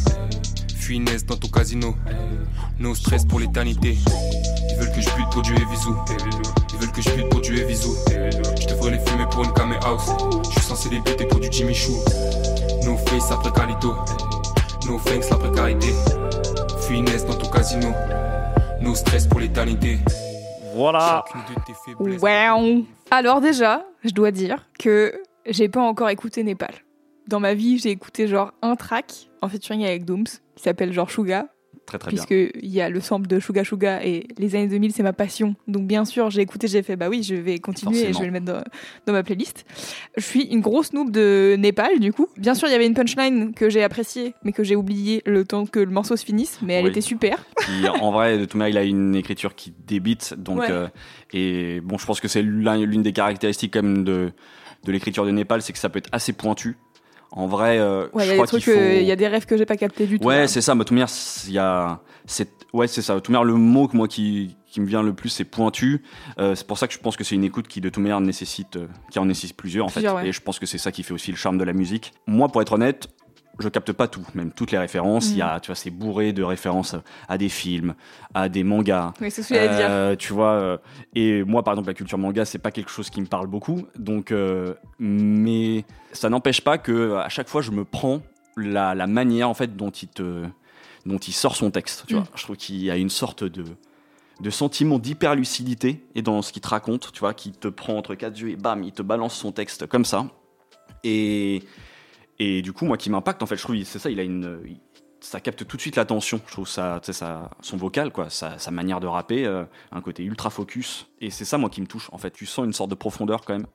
[0.76, 1.94] Finesse dans ton casino.
[2.78, 3.96] No stress pour l'éternité.
[4.70, 5.90] Ils veulent que je bute pour du Evisu.
[6.74, 7.88] Ils veulent que je bute pour du Evisu.
[8.10, 10.10] Je devrais les fumer pour une camé house.
[10.44, 11.94] Je suis censé les buter pour du Jimmy Choo.
[12.84, 13.94] No face après Carlito.
[14.86, 15.88] No thanks la précarité.
[16.88, 17.88] Finesse dans ton casino.
[18.80, 19.98] No stress pour l'éternité.
[20.74, 21.24] Voilà.
[21.98, 22.84] Wow.
[23.10, 26.74] Alors déjà, je dois dire que j'ai pas encore écouté Népal.
[27.28, 31.10] Dans ma vie, j'ai écouté genre un track en featuring avec Dooms qui s'appelle genre
[31.10, 31.46] Suga,
[31.90, 32.24] Très très bien.
[32.24, 35.12] puisque il y a le sample de Suga Suga et les années 2000 c'est ma
[35.12, 35.56] passion.
[35.66, 38.26] Donc bien sûr, j'ai écouté, j'ai fait bah oui, je vais continuer et je vais
[38.26, 38.62] le mettre dans,
[39.06, 39.64] dans ma playlist.
[40.16, 42.28] Je suis une grosse noob de Népal du coup.
[42.36, 45.44] Bien sûr, il y avait une punchline que j'ai appréciée mais que j'ai oublié le
[45.44, 46.90] temps que le morceau se finisse, mais elle Oui.
[46.90, 47.44] était super.
[47.56, 50.34] Puis, en vrai, de toute manière, il a une écriture qui débite.
[50.38, 50.70] Donc, Ouais.
[50.70, 50.86] euh,
[51.32, 54.30] et bon, je pense que c'est l'un- l'une des caractéristiques même de,
[54.84, 56.76] de l'écriture de Népal, c'est que ça peut être assez pointu.
[57.32, 58.80] En vrai, euh, Ouais, il je y a des crois qu'il faut.
[58.80, 60.26] il y a des rêves que j'ai pas captés du tout.
[60.26, 60.74] Ouais, c'est ça.
[60.74, 61.08] Mais manière,
[61.46, 62.00] il y a.
[62.26, 63.14] c'est- Ouais, c'est ça.
[63.28, 66.02] Manière, le mot que moi qui, qui me vient le plus, c'est pointu.
[66.38, 68.20] Euh, c'est pour ça que je pense que c'est une écoute qui, de toute manière,
[68.20, 70.22] nécessite, euh, qui en nécessite plusieurs, en Plusieurs, fait.
[70.22, 70.28] ouais.
[70.28, 72.12] Et je pense que c'est ça qui fait aussi le charme de la musique.
[72.28, 73.08] Moi, pour être honnête,
[73.62, 75.30] je capte pas tout, même toutes les références.
[75.30, 75.46] Il y Mm.
[75.46, 76.96] a, tu vois, c'est bourré de références
[77.28, 77.94] à des films,
[78.34, 79.12] à des mangas.
[79.20, 79.86] Oui, c'est ce que j'allais dire.
[79.88, 80.78] Euh, tu vois, euh,
[81.14, 83.86] et moi, par exemple, la culture manga, c'est pas quelque chose qui me parle beaucoup.
[83.98, 88.20] Donc, euh, mais ça n'empêche pas que à chaque fois, je me prends
[88.56, 90.44] la, la manière en fait dont il te,
[91.06, 92.04] dont il sort son texte.
[92.06, 92.18] Tu Mm.
[92.18, 93.64] vois, je trouve qu'il y a une sorte de
[94.40, 98.14] de sentiment d'hyper-lucidité et dans ce qu'il te raconte, tu vois, qui te prend entre
[98.14, 100.24] quatre yeux et bam, il te balance son texte comme ça.
[101.04, 101.62] Et
[102.40, 104.60] et du coup, moi, qui m'impacte, en fait, je trouve, c'est ça, il a une,
[104.66, 104.80] il-
[105.20, 106.40] ça capte tout de suite l'attention.
[106.46, 110.24] Je trouve ça, ça, son vocal, quoi, sa, sa manière de rapper, euh, un côté
[110.24, 111.06] ultra focus.
[111.20, 112.08] Et c'est ça, moi, qui me touche.
[112.12, 113.66] En fait, tu sens une sorte de profondeur quand même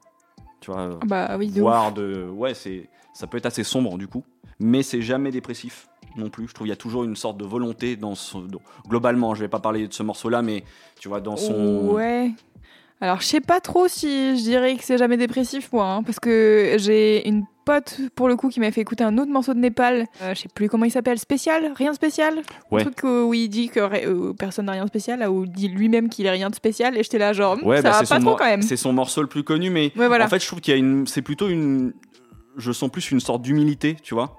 [0.62, 0.82] tu vois.
[0.82, 1.94] euh, Bah oui, de voire ouf.
[1.96, 4.24] de ouais c'est ça peut être assez sombre du coup
[4.60, 7.44] mais c'est jamais dépressif non plus je trouve il y a toujours une sorte de
[7.46, 8.48] volonté dans son
[8.88, 10.64] globalement je vais pas parler de ce morceau là mais
[11.00, 12.32] tu vois dans son Ouais.
[13.02, 16.20] Alors, je sais pas trop si je dirais que c'est jamais dépressif, moi, hein, parce
[16.20, 19.60] que j'ai une pote, pour le coup, qui m'a fait écouter un autre morceau de
[19.60, 20.06] Népal.
[20.22, 21.20] Euh, je sais plus comment il s'appelle.
[21.20, 21.74] Spécial?
[21.76, 22.42] Rien de spécial?
[22.72, 22.82] Ouais.
[22.82, 25.52] Un truc où il dit que euh, personne n'a rien de spécial, là, où il
[25.52, 27.90] dit lui-même qu'il est rien de spécial, et j'étais là, genre, hmm, ouais ça bah,
[27.92, 28.62] va c'est pas trop quand même.
[28.62, 30.26] c'est son morceau le plus connu mais Ouais, voilà.
[30.26, 31.94] en fait je trouve qu'il y a une c'est plutôt une
[32.58, 34.38] je sens plus une sorte d'humilité tu vois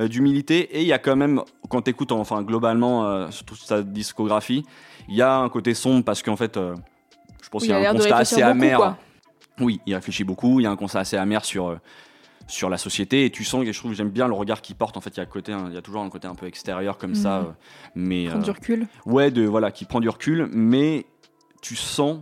[0.00, 1.40] Euh, d'humilité et il y a quand même
[1.70, 4.64] quand t'écoutes enfin globalement euh, sur toute sa discographie
[5.08, 6.74] il y a un côté sombre parce qu'en fait euh,
[7.44, 8.96] je pense Oui, qu'il y a a un constat assez amer.
[9.60, 10.60] Oui, il réfléchit beaucoup.
[10.60, 11.76] Il y a un constat assez amer sur euh,
[12.46, 14.76] sur la société et tu sens que je trouve que j'aime bien le regard qu'il
[14.76, 14.96] porte.
[14.96, 16.46] En fait, il y a côté, un- il y a toujours un côté un peu
[16.46, 17.46] extérieur comme ça, Mhm.
[17.46, 17.50] euh,
[17.94, 18.86] mais Prendre du euh, recul.
[19.06, 21.06] ouais, de voilà, qui prend du recul, mais
[21.62, 22.18] tu sens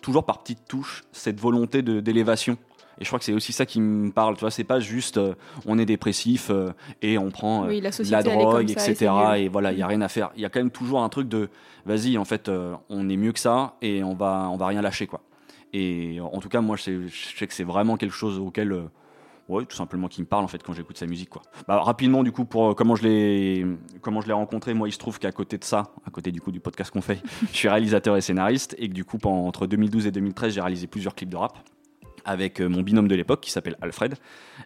[0.00, 2.56] toujours par petites touches cette volonté de d'élévation.
[2.98, 4.34] Et je crois que c'est aussi ça qui me parle.
[4.34, 5.34] Tu vois, c'est pas juste euh,
[5.66, 6.70] on est dépressif euh,
[7.02, 7.90] et on prend euh, Oui, la
[8.22, 9.12] comme drogue, ça, etc.
[9.36, 10.30] Et voilà, il y a rien à faire.
[10.36, 11.50] Il y a quand même toujours un truc de
[11.86, 14.82] vas-y, en fait, euh, on est mieux que ça et on va on va rien
[14.82, 15.22] lâcher quoi.
[15.72, 18.72] Et en tout cas, moi, je sais, je sais que c'est vraiment quelque chose auquel,
[18.72, 18.84] euh,
[19.48, 21.42] ouais, tout simplement, qui me parle en fait quand j'écoute sa musique, quoi.
[21.68, 23.66] Bah, rapidement, du coup, pour euh, comment je l'ai,
[24.00, 26.40] comment je l'ai rencontré, moi, il se trouve qu'à côté de ça, à côté du
[26.40, 27.20] coup du podcast qu'on fait,
[27.52, 30.86] je suis réalisateur et scénariste, et que du coup, entre 2012 et 2013, j'ai réalisé
[30.86, 31.58] plusieurs clips de rap
[32.26, 34.16] avec euh, mon binôme de l'époque qui s'appelle Alfred,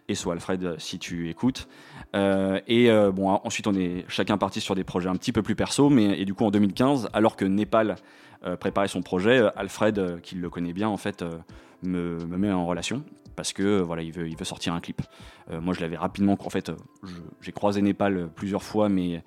[0.09, 1.69] et soit Alfred euh, si tu écoutes.
[2.15, 5.55] Euh, et bon, ensuite on est chacun parti sur des projets un petit peu plus
[5.55, 7.95] perso, mais et du coup en 2015, alors que Népal
[8.59, 11.23] préparait son projet, Alfred, qui le connaît bien en fait,
[11.83, 13.03] me, me met en relation
[13.37, 15.01] parce que voilà, il veut, il veut sortir un clip.
[15.49, 16.71] Moi, je l'avais rapidement, en fait,
[17.39, 19.23] j'ai croisé Népal plusieurs fois, mais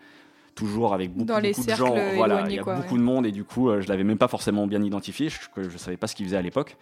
[0.55, 1.95] toujours avec beaucoup, Dans les beaucoup de gens.
[2.17, 3.01] Voilà, il y a quoi, beaucoup ouais.
[3.01, 5.39] de monde et du coup, euh, je l'avais même pas forcément bien identifié, je,
[5.69, 6.77] je savais pas ce qu'il faisait à l'époque.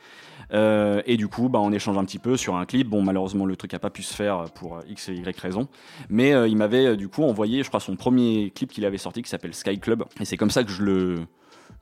[0.53, 2.89] Euh, et du coup, bah, on échange un petit peu sur un clip.
[2.89, 5.69] Bon, malheureusement, le truc a pas pu se faire pour euh, X et Y raison.
[6.11, 9.23] Mais euh, il m'avait du coup envoyé, je crois, son premier clip qu'il avait sorti
[9.23, 10.05] qui s'appelle Sky Club.
[10.21, 11.21] Et c'est comme ça que je le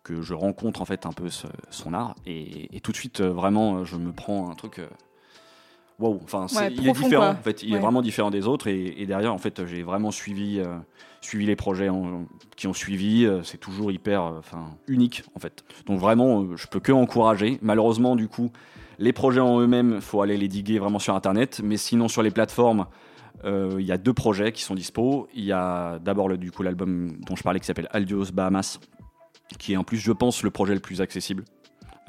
[0.03, 3.21] que je rencontre en fait un peu ce- son art et, et tout de suite
[3.21, 4.81] vraiment je me prends un truc
[6.01, 7.39] waouh enfin c'est- Ouais, il est profond, différent quoi.
[7.39, 7.81] en fait il est Ouais.
[7.81, 10.77] vraiment différent des autres et, et derrière en fait j'ai vraiment suivi euh,
[11.21, 12.25] suivi les projets en-
[12.57, 16.57] qui ont suivi euh, c'est toujours hyper euh, enfin unique en fait donc vraiment euh,
[16.57, 18.51] je peux que encourager malheureusement du coup
[18.99, 22.31] les projets en eux-mêmes faut aller les diguer vraiment sur internet mais sinon sur les
[22.31, 22.87] plateformes
[23.45, 25.27] euh, il y a deux projets qui sont dispo.
[25.35, 28.79] Il y a d'abord le, du coup l'album dont je parlais qui s'appelle Aldios Bahamas,
[29.59, 31.45] qui est en plus, je pense, le projet le plus accessible.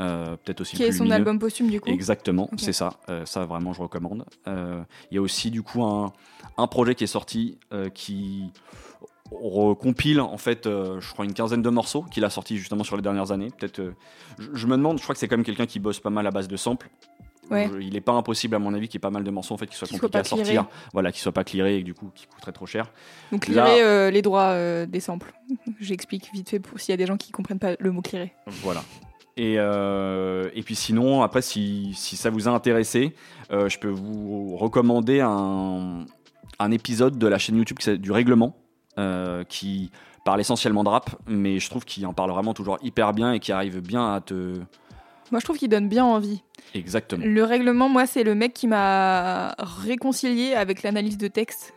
[0.02, 1.16] Euh, Peut-être aussi Qui le est son lumineux.
[1.16, 1.90] album posthume, du coup.
[1.90, 2.94] Exactement, c'est ça.
[3.10, 4.26] Euh, ça, vraiment, je recommande.
[4.48, 6.12] Euh, Il y a aussi, du coup, un,
[6.58, 7.60] un projet qui est sorti
[7.94, 8.52] qui
[9.32, 13.02] recompile, en fait, je crois, une quinzaine de morceaux qu'il a sorti justement sur les
[13.02, 13.50] dernières années.
[13.58, 13.94] Peut-être.
[14.40, 16.26] je, je me demande, je crois que c'est quand même quelqu'un qui bosse pas mal
[16.28, 16.90] à base de samples.
[17.50, 17.70] Ouais.
[17.74, 19.54] Je- il est pas impossible, à mon avis, qu'il y ait pas mal de morceaux
[19.54, 20.66] en fait qui soient compliqués à sortir.
[20.94, 22.92] Voilà, qui soient pas clearés et que, du coup qui coûteraient trop cher.
[23.32, 25.34] Donc, clearer les droits des samples.
[25.80, 28.34] J'explique vite fait pour s'il y a des gens qui comprennent pas le mot clearer.
[28.48, 28.84] Voilà.
[29.38, 33.16] Et, euh, et puis sinon, après, si, si ça vous a intéressé,
[33.52, 36.06] euh, je peux vous recommander un,
[36.60, 38.56] un épisode de la chaîne YouTube qui du règlement,
[38.98, 39.92] euh, qui
[40.26, 43.40] parle essentiellement de rap, mais je trouve qu'il en parle vraiment toujours hyper bien et
[43.40, 44.60] qui arrive bien à te...
[45.32, 46.44] Moi, je trouve qu'il donne bien envie.
[46.76, 47.24] Exactement.
[47.26, 51.74] Le règlement, moi, c'est le mec qui m'a réconcilié avec l'analyse de texte.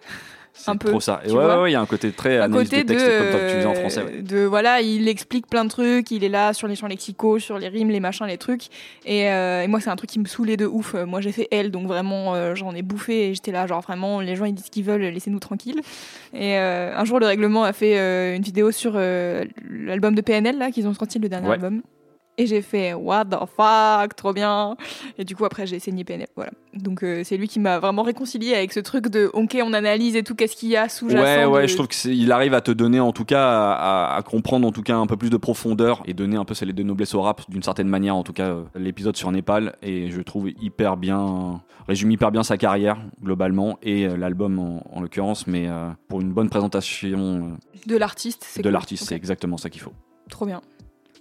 [0.67, 1.21] Un peu, trop ça.
[1.27, 2.99] Et ouais, ouais, ouais, il y a un côté très à analyse côté de de,
[2.99, 4.03] texte, comme toi que tu en français.
[4.05, 4.23] ouais.
[4.23, 7.59] de voilà, il explique plein de trucs, il est là sur les champs lexicaux, sur
[7.59, 8.67] les rimes, les machins, les trucs.
[9.05, 10.95] Et, euh, et moi, c'est un truc qui me saoulait de ouf.
[10.95, 14.21] Moi, j'ai fait L, donc vraiment, euh, j'en ai bouffé et j'étais là, genre vraiment,
[14.21, 15.81] les gens ils disent ce qu'ils veulent, laissez-nous tranquilles.
[16.33, 20.71] Et euh, un jour, le règlement a fait une vidéo sur l'album de PNL là
[20.71, 21.83] qu'ils ont sorti le dernier album.
[22.37, 24.77] Et j'ai fait what the fuck, trop bien.
[25.19, 26.51] Et du coup après j'ai saigné PNL, voilà.
[26.75, 30.17] Donc euh, c'est lui qui m'a vraiment réconcilié avec ce truc de ok on analyse
[30.17, 31.23] et tout, qu'est-ce qu'il y a sous-jacent.
[31.23, 34.67] Ouais, ouais, de- je trouve qu'il arrive à te donner en tout cas à, comprendre
[34.67, 37.15] en tout cas un peu plus de profondeur et donner un peu celle de noblesse
[37.15, 38.17] au rap d'une certaine manière.
[38.17, 42.43] En tout cas, euh, l'épisode sur Népal et je trouve hyper bien résume hyper bien
[42.43, 47.53] sa carrière globalement et euh, l'album en, en l'occurrence, mais euh, pour une bonne présentation
[47.87, 48.45] de l'artiste.
[48.49, 48.73] c'est de cool.
[48.73, 49.93] l'artiste, c'est exactement ça qu'il faut.
[50.31, 50.63] Trop bien.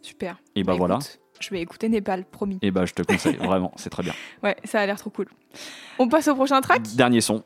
[0.04, 0.38] Super.
[0.56, 0.96] Et bah, voilà.
[0.96, 2.60] écoute, Je vais écouter Népal, promis.
[2.62, 4.14] Et bah je te conseille vraiment, c'est très bien.
[4.44, 5.28] Ouais, ça a l'air trop cool.
[5.98, 6.84] On passe au prochain track?
[6.96, 7.42] Dernier son.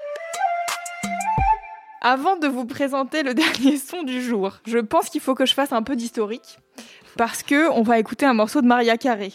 [2.02, 5.54] Avant de vous présenter le dernier son du jour, je pense qu'il faut que je
[5.54, 6.60] fasse un peu d'historique
[7.16, 9.32] parce que on va écouter un morceau de Maria Carré.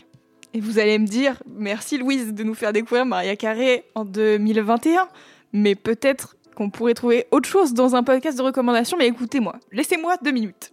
[0.54, 5.08] Et vous allez me dire merci Louise de nous faire découvrir Maria Carré en 2021,
[5.52, 10.16] mais peut-être qu'on pourrait trouver autre chose dans un podcast de recommandation, mais écoutez-moi, laissez-moi
[10.22, 10.72] deux minutes.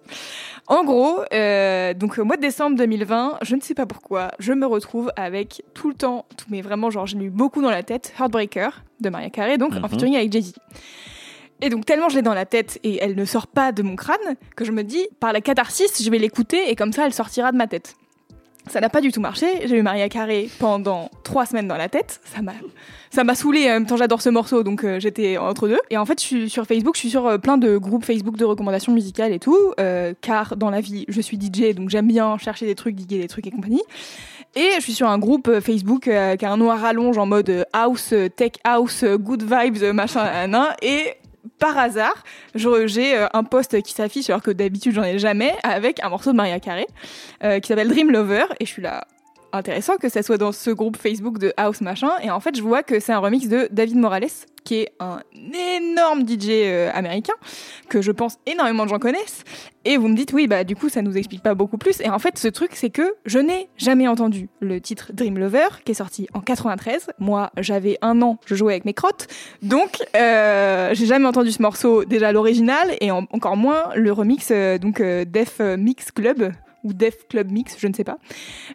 [0.68, 4.54] En gros, euh, donc au mois de décembre 2020, je ne sais pas pourquoi, je
[4.54, 7.82] me retrouve avec tout le temps, tout, mais vraiment genre j'ai eu beaucoup dans la
[7.84, 9.89] tête, Heartbreaker de Maria Carey, donc en Mhm.
[9.89, 10.54] featuring avec Jay-Z.
[11.62, 13.96] Et donc tellement je l'ai dans la tête et elle ne sort pas de mon
[13.98, 14.18] crâne
[14.56, 17.52] que je me dis par la catharsis je vais l'écouter et comme ça elle sortira
[17.52, 17.96] de ma tête.
[18.67, 19.48] Ça n'a pas du tout marché.
[19.65, 22.22] J'ai eu Maria Carey pendant trois semaines dans la tête.
[22.24, 22.54] Ça m'a,
[23.10, 23.65] ça m'a saoulé.
[23.65, 25.80] En même temps, j'adore ce morceau, donc euh, j'étais entre deux.
[25.89, 26.95] Et en fait, je suis sur Facebook.
[26.95, 29.58] Je suis sur euh, plein de groupes Facebook de recommandations musicales et tout.
[29.80, 33.17] euh, car dans la vie, je suis DJ, donc j'aime bien chercher des trucs, diguer
[33.17, 33.82] des trucs et compagnie.
[34.56, 37.17] Et je suis sur un groupe euh, Facebook euh, qui a un nom à rallonge
[37.17, 41.13] en mode euh, house, euh, tech house, euh, good vibes, euh, machin, nan, Et
[41.58, 42.23] par hasard,
[42.56, 46.32] j'ai euh, un post qui s'affiche alors que d'habitude j'en ai jamais avec un morceau
[46.32, 46.88] de Maria Carey
[47.43, 49.06] euh, qui s'appelle Dream Lover et je suis là
[49.54, 52.12] intéressant que ça soit dans ce groupe Facebook de house machin.
[52.24, 54.28] Et en fait je vois que c'est un remix de David Morales
[54.66, 55.22] qui est un
[55.78, 57.34] énorme DJ euh, américain
[57.88, 59.44] que je pense énormément de gens connaissent.
[59.86, 62.02] Et vous me dites oui bah du coup ça nous explique pas beaucoup plus.
[62.02, 65.68] Et en fait ce truc c'est que je n'ai jamais entendu le titre Dream Lover
[65.86, 69.28] qui est sorti en 93 moi j'avais un an je jouais avec mes crottes.
[69.64, 74.50] Donc euh, j'ai jamais entendu ce morceau déjà l'original et en- encore moins le remix
[74.52, 76.52] euh, donc Def Mix Club
[76.84, 78.18] ou Def Club Mix je ne sais pas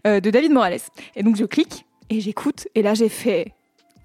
[0.07, 0.79] euh, de David Morales.
[1.17, 2.69] Et donc je clique et j'écoute.
[2.75, 3.53] Et là j'ai fait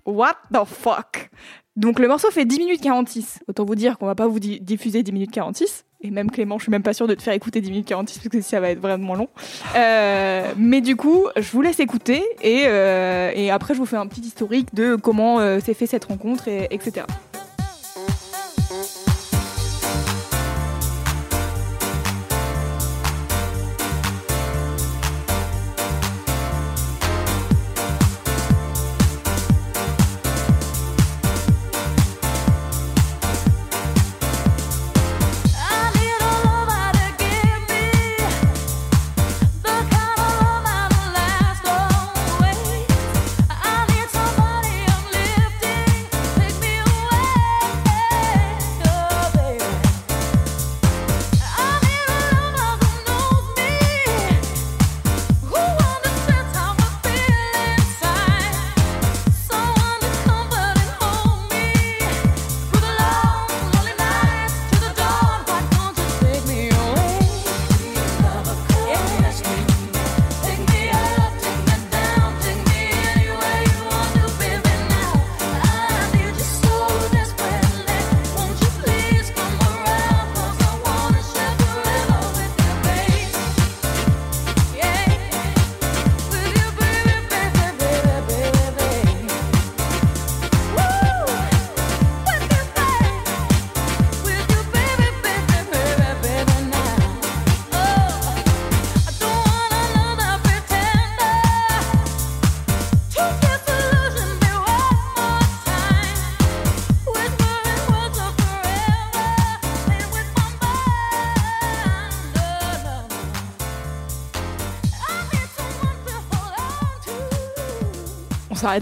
[0.06, 1.30] what the fuck?
[1.76, 4.60] Donc le morceau fait 10 minutes 46 autant vous dire qu'on va pas vous di-
[4.60, 7.34] diffuser 10 minutes 46 et même Clément, je suis même pas sûre de te faire
[7.34, 9.28] écouter 10 minutes 46 parce que ça va être vraiment long.
[9.76, 13.98] Euh, mais du coup, je vous laisse écouter et, euh, et après je vous fais
[13.98, 17.06] un petit historique de comment s'est fait cette rencontre, et, etc.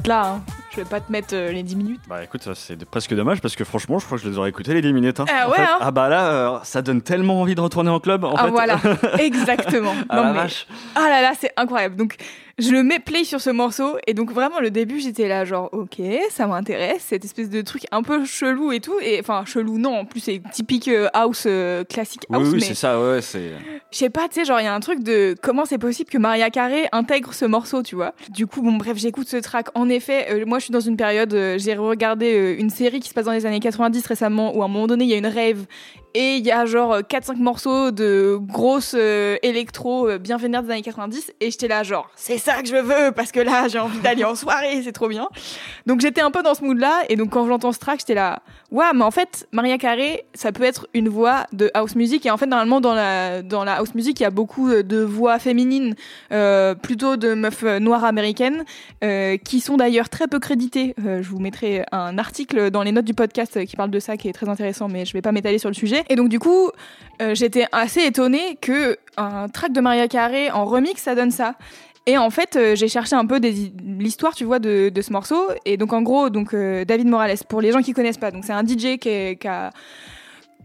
[0.05, 0.41] là, hein.
[0.71, 2.01] je vais pas te mettre euh, les 10 minutes.
[2.07, 4.73] Bah écoute, c'est presque dommage parce que franchement, je crois que je les aurais écoutés
[4.73, 5.19] les 10 minutes.
[5.19, 5.25] hein.
[5.33, 5.61] Ah ouais, fait.
[5.63, 5.77] hein.
[5.81, 8.23] Ah bah là, euh, ça donne tellement envie de retourner en club.
[8.25, 8.49] En ah fait.
[8.51, 8.79] voilà,
[9.19, 9.93] exactement.
[10.09, 10.67] Ah Non, la mais- vache.
[10.95, 11.95] Ah là là, c'est incroyable.
[11.95, 12.17] Donc,
[12.57, 15.69] je le mets play sur ce morceau et donc vraiment le début, j'étais là genre
[15.73, 19.77] OK, ça m'intéresse, cette espèce de truc un peu chelou et tout et enfin chelou
[19.77, 22.99] non, en plus c'est typique euh, house euh, classique Oui, house oui, mais c'est ça,
[22.99, 23.51] ouais, c'est.
[23.91, 26.09] je sais pas, tu sais, genre il y a un truc de comment c'est possible
[26.09, 28.13] que Maria Carey intègre ce morceau, tu vois.
[28.29, 29.67] Du coup, bon bref, j'écoute ce track.
[29.75, 33.09] En effet, euh, moi je suis dans une période, euh, j'ai regardé une série qui
[33.09, 35.17] se passe dans les années 90 récemment où à un moment donné, il y a
[35.17, 35.65] une rave
[36.17, 40.71] et il y a genre 4-5 morceaux de grosses euh, électro euh, bien vénères des
[40.71, 43.77] années 90 et j'étais là genre c'est ça que je veux parce que là j'ai
[43.77, 45.29] envie d'aller en soirée, c'est trop bien.
[45.85, 48.15] Donc j'étais un peu dans ce mood là et donc quand j'entends ce track, j'étais
[48.15, 52.25] là Waouh, mais en fait, Maria Carey, ça peut être une voix de house music.
[52.25, 54.97] Et en fait, normalement, dans la, dans la house music, il y a beaucoup de
[54.97, 55.95] voix féminines,
[56.33, 58.65] euh, plutôt de meufs euh, noires américaines,
[59.05, 60.95] euh, qui sont d'ailleurs très peu créditées.
[61.05, 63.99] Euh, je vous mettrai un article dans les notes du podcast euh, qui parle de
[63.99, 66.03] ça, qui est très intéressant, mais je vais pas m'étaler sur le sujet.
[66.09, 66.71] Et donc, du coup,
[67.21, 71.55] euh, j'étais assez étonnée que un track de Maria Carey en remix, ça donne ça.
[72.05, 75.49] Et en fait, euh, j'ai cherché un peu l'histoire, tu vois, de, ce morceau.
[75.65, 78.45] Et donc, en gros, donc euh, David Morales, pour les gens qui connaissent pas, donc
[78.45, 79.71] c'est un DJ qui a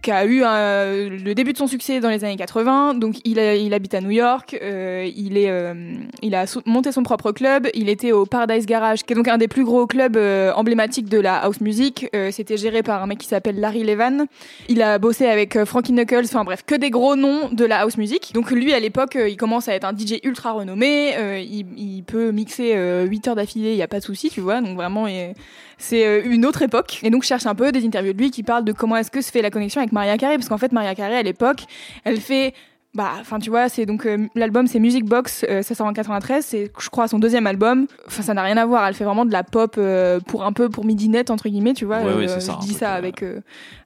[0.03, 2.95] qui a eu un- le début de son succès dans les années 80.
[2.95, 6.91] Donc il, a- il habite à New York, euh, il, est, euh, il a monté
[6.93, 9.87] son propre club, il était au Paradise Garage, qui est donc un des plus gros
[9.87, 12.09] clubs euh, emblématiques de la house music.
[12.15, 14.27] Euh, C'était géré par un mec qui s'appelle Larry Levan.
[14.69, 17.81] Il a bossé avec euh, Frankie Knuckles, enfin bref, que des gros noms de la
[17.81, 18.33] house music.
[18.35, 22.03] Donc lui, à l'époque, euh, il commence à être un DJ ultra renommé, il, il
[22.03, 24.61] peut mixer euh, 8 heures d'affilée, il n'y a pas de souci, tu vois.
[24.61, 25.35] Donc vraiment, il-
[25.83, 27.01] c'est euh, une autre époque.
[27.03, 29.11] Et donc je cherche un peu des interviews de lui qui parlent de comment est-ce
[29.11, 31.65] que se fait la connexion avec Maria Carey, parce qu'en fait Maria Carey à l'époque,
[32.05, 32.55] elle fait
[32.95, 35.95] bah, enfin, tu vois, c'est donc euh, l'album, c'est Music Box, euh, ça sort en
[35.95, 37.87] 93, c'est, je crois, son deuxième album.
[38.07, 38.87] Enfin, ça n'a rien à voir.
[38.87, 41.87] Elle fait vraiment de la pop euh, pour un peu pour midinette entre guillemets, tu
[41.87, 42.03] vois.
[42.03, 43.25] Ouais, c'est ça, je dis ça avec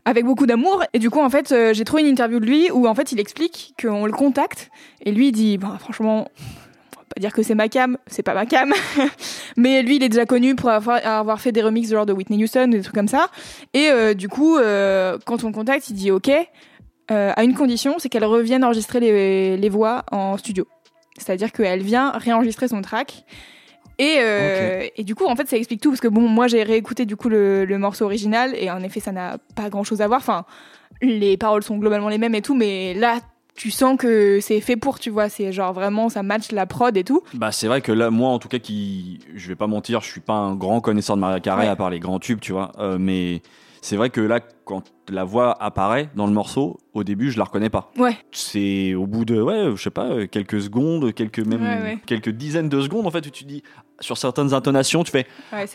[0.04, 0.82] avec beaucoup d'amour.
[0.92, 3.20] Et du coup, en fait, j'ai trouvé une interview de lui où en fait, il
[3.20, 4.70] explique qu'on le contacte
[5.04, 6.28] et lui il dit, bah, franchement.
[7.16, 8.74] Pas dire que c'est ma cam, c'est pas ma cam,
[9.56, 12.44] mais lui il est déjà connu pour avoir, avoir fait des remixes genre de Whitney
[12.44, 13.28] Houston, des trucs comme ça.
[13.72, 16.28] Et euh, du coup, euh, quand on le contacte, il dit ok,
[17.10, 20.68] euh, à une condition, c'est qu'elle revienne enregistrer les, les voix en studio.
[21.16, 23.24] C'est-à-dire qu'elle vient réenregistrer son track.
[23.98, 24.18] Et,
[24.94, 27.16] et du coup, en fait, ça explique tout parce que bon, moi j'ai réécouté du
[27.16, 30.20] coup le, le morceau original et en effet, ça n'a pas grand-chose à voir.
[30.20, 30.44] Enfin,
[31.00, 33.20] les paroles sont globalement les mêmes et tout, mais là,
[33.56, 35.28] tu sens que c'est fait pour, tu vois.
[35.28, 37.22] C'est genre vraiment, ça match la prod et tout.
[37.34, 40.10] Bah c'est vrai que là moi en tout cas qui je vais pas mentir je
[40.10, 41.68] suis pas un grand connaisseur de Maria Carey Ouais.
[41.68, 43.42] à part les grands tubes tu vois euh, mais
[43.80, 47.44] c'est vrai que là quand la voix apparaît dans le morceau au début je la
[47.44, 48.16] reconnais pas Ouais.
[48.32, 51.98] c'est au bout de ouais je sais pas euh, quelques secondes quelques même Ouais, ouais.
[52.06, 53.62] quelques dizaines de secondes en fait où tu dis
[54.00, 55.26] sur certaines intonations tu fais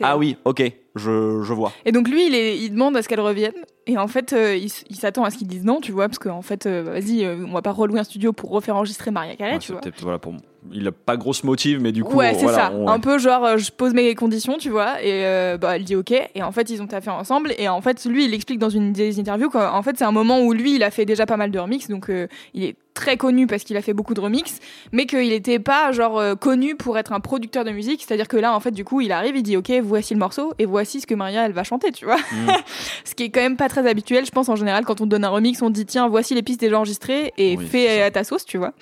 [0.01, 0.61] ah oui ok
[0.95, 3.53] je, je vois Et donc lui, il, est- il demande à ce qu'elle revienne.
[3.91, 6.41] Et en fait, euh, il, s'attend à ce qu'ils disent non, tu vois, parce qu'en
[6.41, 9.51] fait, euh, vas-y, euh, on va pas relouer un studio pour refaire enregistrer Maria Carey,
[9.51, 9.81] Ouais, tu c'est vois.
[9.81, 10.33] peut-être, voilà pour
[10.71, 12.71] il a pas grosse motive mais du coup ouais, c'est voilà, ça.
[12.71, 15.83] on- Un peu genre, euh, je pose mes conditions, tu vois, et euh, bah, elle
[15.83, 16.11] dit ok.
[16.35, 17.53] Et en fait, ils ont taffé ensemble.
[17.57, 20.39] Et en fait, lui, il explique dans une des interviews qu'en fait, c'est un moment
[20.41, 22.11] où lui, il a fait déjà pas mal de remix, donc
[22.53, 24.59] il est très connu parce qu'il a fait beaucoup de remix,
[24.91, 28.03] mais qu'il était pas genre euh, connu pour être un producteur de musique.
[28.05, 30.53] C'est-à-dire que là, en fait, du coup, il arrive, il dit ok, voici le morceau
[30.59, 32.17] et voici ce que Maria elle va chanter, tu vois.
[32.17, 32.49] Mm.
[33.05, 35.23] ce qui est quand même pas très habituel, je pense en général quand on donne
[35.23, 38.23] un remix, on dit tiens, voici les pistes déjà enregistrées et Oui, fais à ta
[38.23, 38.73] sauce, tu vois.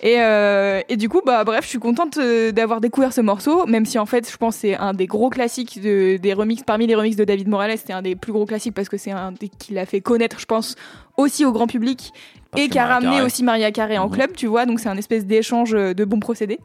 [0.00, 3.66] Et, euh, et du coup, bah bref, je suis contente euh, d'avoir découvert ce morceau,
[3.66, 6.86] même si en fait, je pense c'est un des gros classiques de, des remixes parmi
[6.86, 9.32] les remixes de David Morales, c'est un des plus gros classiques parce que c'est un
[9.32, 10.76] des qui l'a fait connaître, je pense,
[11.18, 12.12] aussi au grand public
[12.50, 14.12] Parce et qui a ramené aussi Maria Carey en Mhm.
[14.14, 14.64] club, tu vois.
[14.64, 16.60] Donc c'est un espèce d'échange euh, de bons procédés.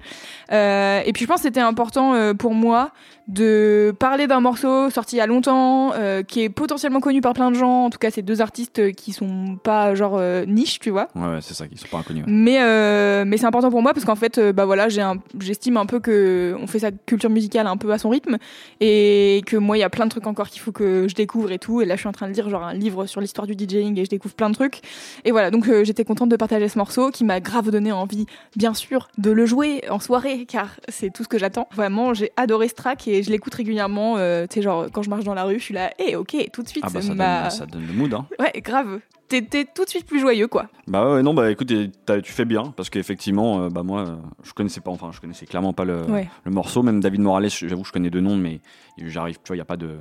[0.54, 2.92] Euh, et puis je pense que c'était important euh, pour moi
[3.30, 7.34] de parler d'un morceau sorti il y a longtemps, euh, qui est potentiellement connu par
[7.34, 7.86] plein de gens.
[7.86, 11.08] En tout cas, c'est deux artistes qui sont pas genre niche, tu vois.
[11.16, 12.32] ouais, ouais, c'est ça qui sont pas inconnus ouais.
[12.32, 15.04] Mais mais c'est important pour moi parce qu'en fait, bah voilà, j'ai
[15.40, 18.38] j'estime un peu que on fait sa culture musicale un peu à son rythme
[18.82, 21.52] et que moi, il y a plein de trucs encore qu'il faut que je découvre
[21.54, 21.82] et tout.
[21.82, 23.98] Et là, je suis en train de lire genre un livre sur l'histoire du DJing
[24.00, 24.82] et je découvre plein de trucs.
[25.26, 28.26] Et voilà, donc euh, j'étais contente de partager ce morceau qui m'a grave donné envie,
[28.56, 31.68] bien sûr, de le jouer en soirée car c'est tout ce que j'attends.
[31.74, 34.18] Vraiment, j'ai adoré ce track et je l'écoute régulièrement.
[34.18, 36.36] euh, tu sais, genre quand je marche dans la rue, je suis là, hé, ok,
[36.52, 39.00] tout de suite, ah bah ça m'a- donne, ça donne le mood hein ouais, grave.
[39.30, 40.68] T'étais tout de suite plus joyeux, quoi.
[40.88, 44.54] Bah ouais, non, bah écoute, tu fais bien, parce qu'effectivement, euh, bah moi, euh, je
[44.54, 46.30] connaissais pas, enfin, je connaissais clairement pas le, Ouais.
[46.44, 48.62] le morceau, même David Morales, j'avoue, je connais deux noms, mais
[48.98, 49.98] j'arrive, tu vois, il n'y a pas de.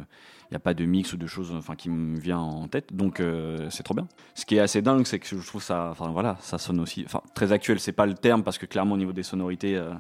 [0.51, 2.93] Il y a pas de mix ou de choses enfin, qui me vient en tête,
[2.95, 4.07] donc euh, c'est trop bien.
[4.35, 7.05] Ce qui est assez dingue, c'est que je trouve ça, enfin voilà, ça sonne aussi,
[7.07, 9.93] enfin très actuel, c'est pas le terme parce que clairement au niveau des sonorités, euh,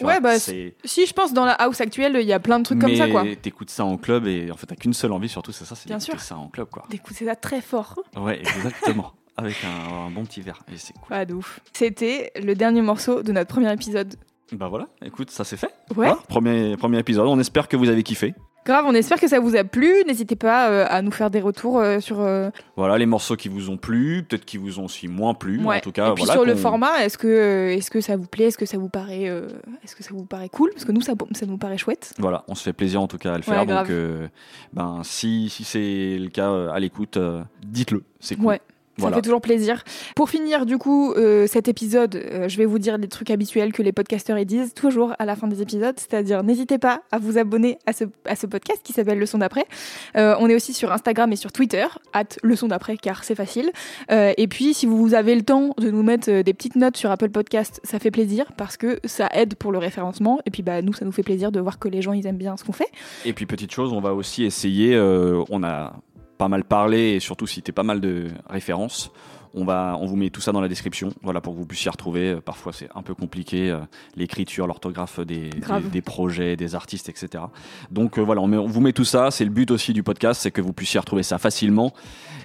[0.00, 0.38] tu Ouais, vois, bah.
[0.38, 3.06] Si, je pense, dans la house actuelle, il y a plein de trucs comme ça,
[3.08, 3.24] quoi.
[3.40, 5.88] T'écoutes ça en club et en fait t'as qu'une seule envie surtout, c'est ça, c'est
[5.88, 6.84] d'écouter ça en club quoi.
[6.90, 7.98] D'écouter ça très fort.
[8.16, 11.08] Ouais, exactement, avec un, un bon petit verre et c'est cool.
[11.08, 11.60] Pas de ouf.
[11.72, 14.14] C'était le dernier morceau de notre premier épisode.
[14.52, 15.66] Bah voilà, écoute, ça c'est fait.
[15.90, 15.94] Ouais.
[15.94, 17.26] Voilà, premier, premier épisode.
[17.28, 18.34] On espère que vous avez kiffé.
[18.66, 19.90] Grave, on espère que ça vous a plu.
[20.06, 22.20] N'hésitez pas euh, à nous faire des retours euh, sur.
[22.20, 25.64] euh, Voilà, les morceaux qui vous ont plu, peut-être qui vous ont aussi moins plu.
[25.64, 25.78] ouais.
[25.78, 26.34] En tout cas, Et puis voilà.
[26.34, 28.76] sur le qu'on- format, est-ce que, euh, est-ce que ça vous plaît Est-ce que ça
[28.76, 29.48] vous paraît, euh,
[29.82, 30.70] est-ce que ça vous paraît cool?
[30.72, 32.12] Parce que nous, ça, ça nous paraît chouette.
[32.18, 33.64] Voilà, on se fait plaisir en tout cas à le Ouais, faire.
[33.66, 33.86] grave.
[33.86, 34.28] donc, euh,
[34.74, 38.04] ben, si, si c'est le cas euh, à l'écoute, euh, dites-le.
[38.20, 38.44] C'est cool.
[38.46, 38.60] Ouais.
[39.00, 39.16] Ça Voilà.
[39.16, 39.82] fait toujours plaisir.
[40.16, 43.72] Pour finir, du coup, euh, cet épisode, euh, je vais vous dire des trucs habituels
[43.72, 45.94] que les podcasteurs y disent toujours à la fin des épisodes.
[45.98, 49.64] C'est-à-dire, n'hésitez pas à vous abonner à ce, à ce podcast qui s'appelle Leçon d'après.
[50.16, 53.70] Euh, on est aussi sur Instagram et sur Twitter, at Leçon d'après, car c'est facile.
[54.10, 57.30] Et puis, si vous avez le temps de nous mettre des petites notes sur Apple
[57.30, 60.40] Podcast, ça fait plaisir parce que ça aide pour le référencement.
[60.46, 62.36] Et puis, bah, nous, ça nous fait plaisir de voir que les gens, ils aiment
[62.36, 62.88] bien ce qu'on fait.
[63.24, 65.94] Et puis, petite chose, on va aussi essayer, on a
[66.40, 69.10] pas mal parlé et surtout cité pas mal de références.
[69.52, 71.90] On, va, on vous met tout ça dans la description, voilà, pour que vous puissiez
[71.90, 72.30] retrouver.
[72.34, 73.80] Euh, Parfois, c'est un peu compliqué, euh,
[74.14, 75.60] l'écriture, l'orthographe des, des,
[75.92, 77.44] des projets, des artistes, etc.
[77.90, 79.30] Donc euh, voilà, on, met- on vous met tout ça.
[79.32, 81.92] C'est le but aussi du podcast, c'est que vous puissiez retrouver ça facilement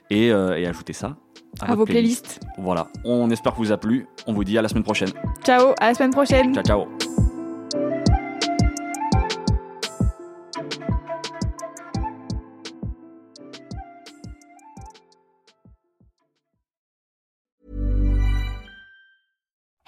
[0.09, 1.15] et, euh, et ajouter ça
[1.61, 2.25] à, votre vos playlist.
[2.25, 2.39] playlists.
[2.57, 4.07] Voilà, on espère que vous a plu.
[4.25, 5.11] On vous dit à la semaine prochaine.
[5.45, 6.53] Ciao, à la semaine prochaine.
[6.55, 7.04] Ciao, ciao.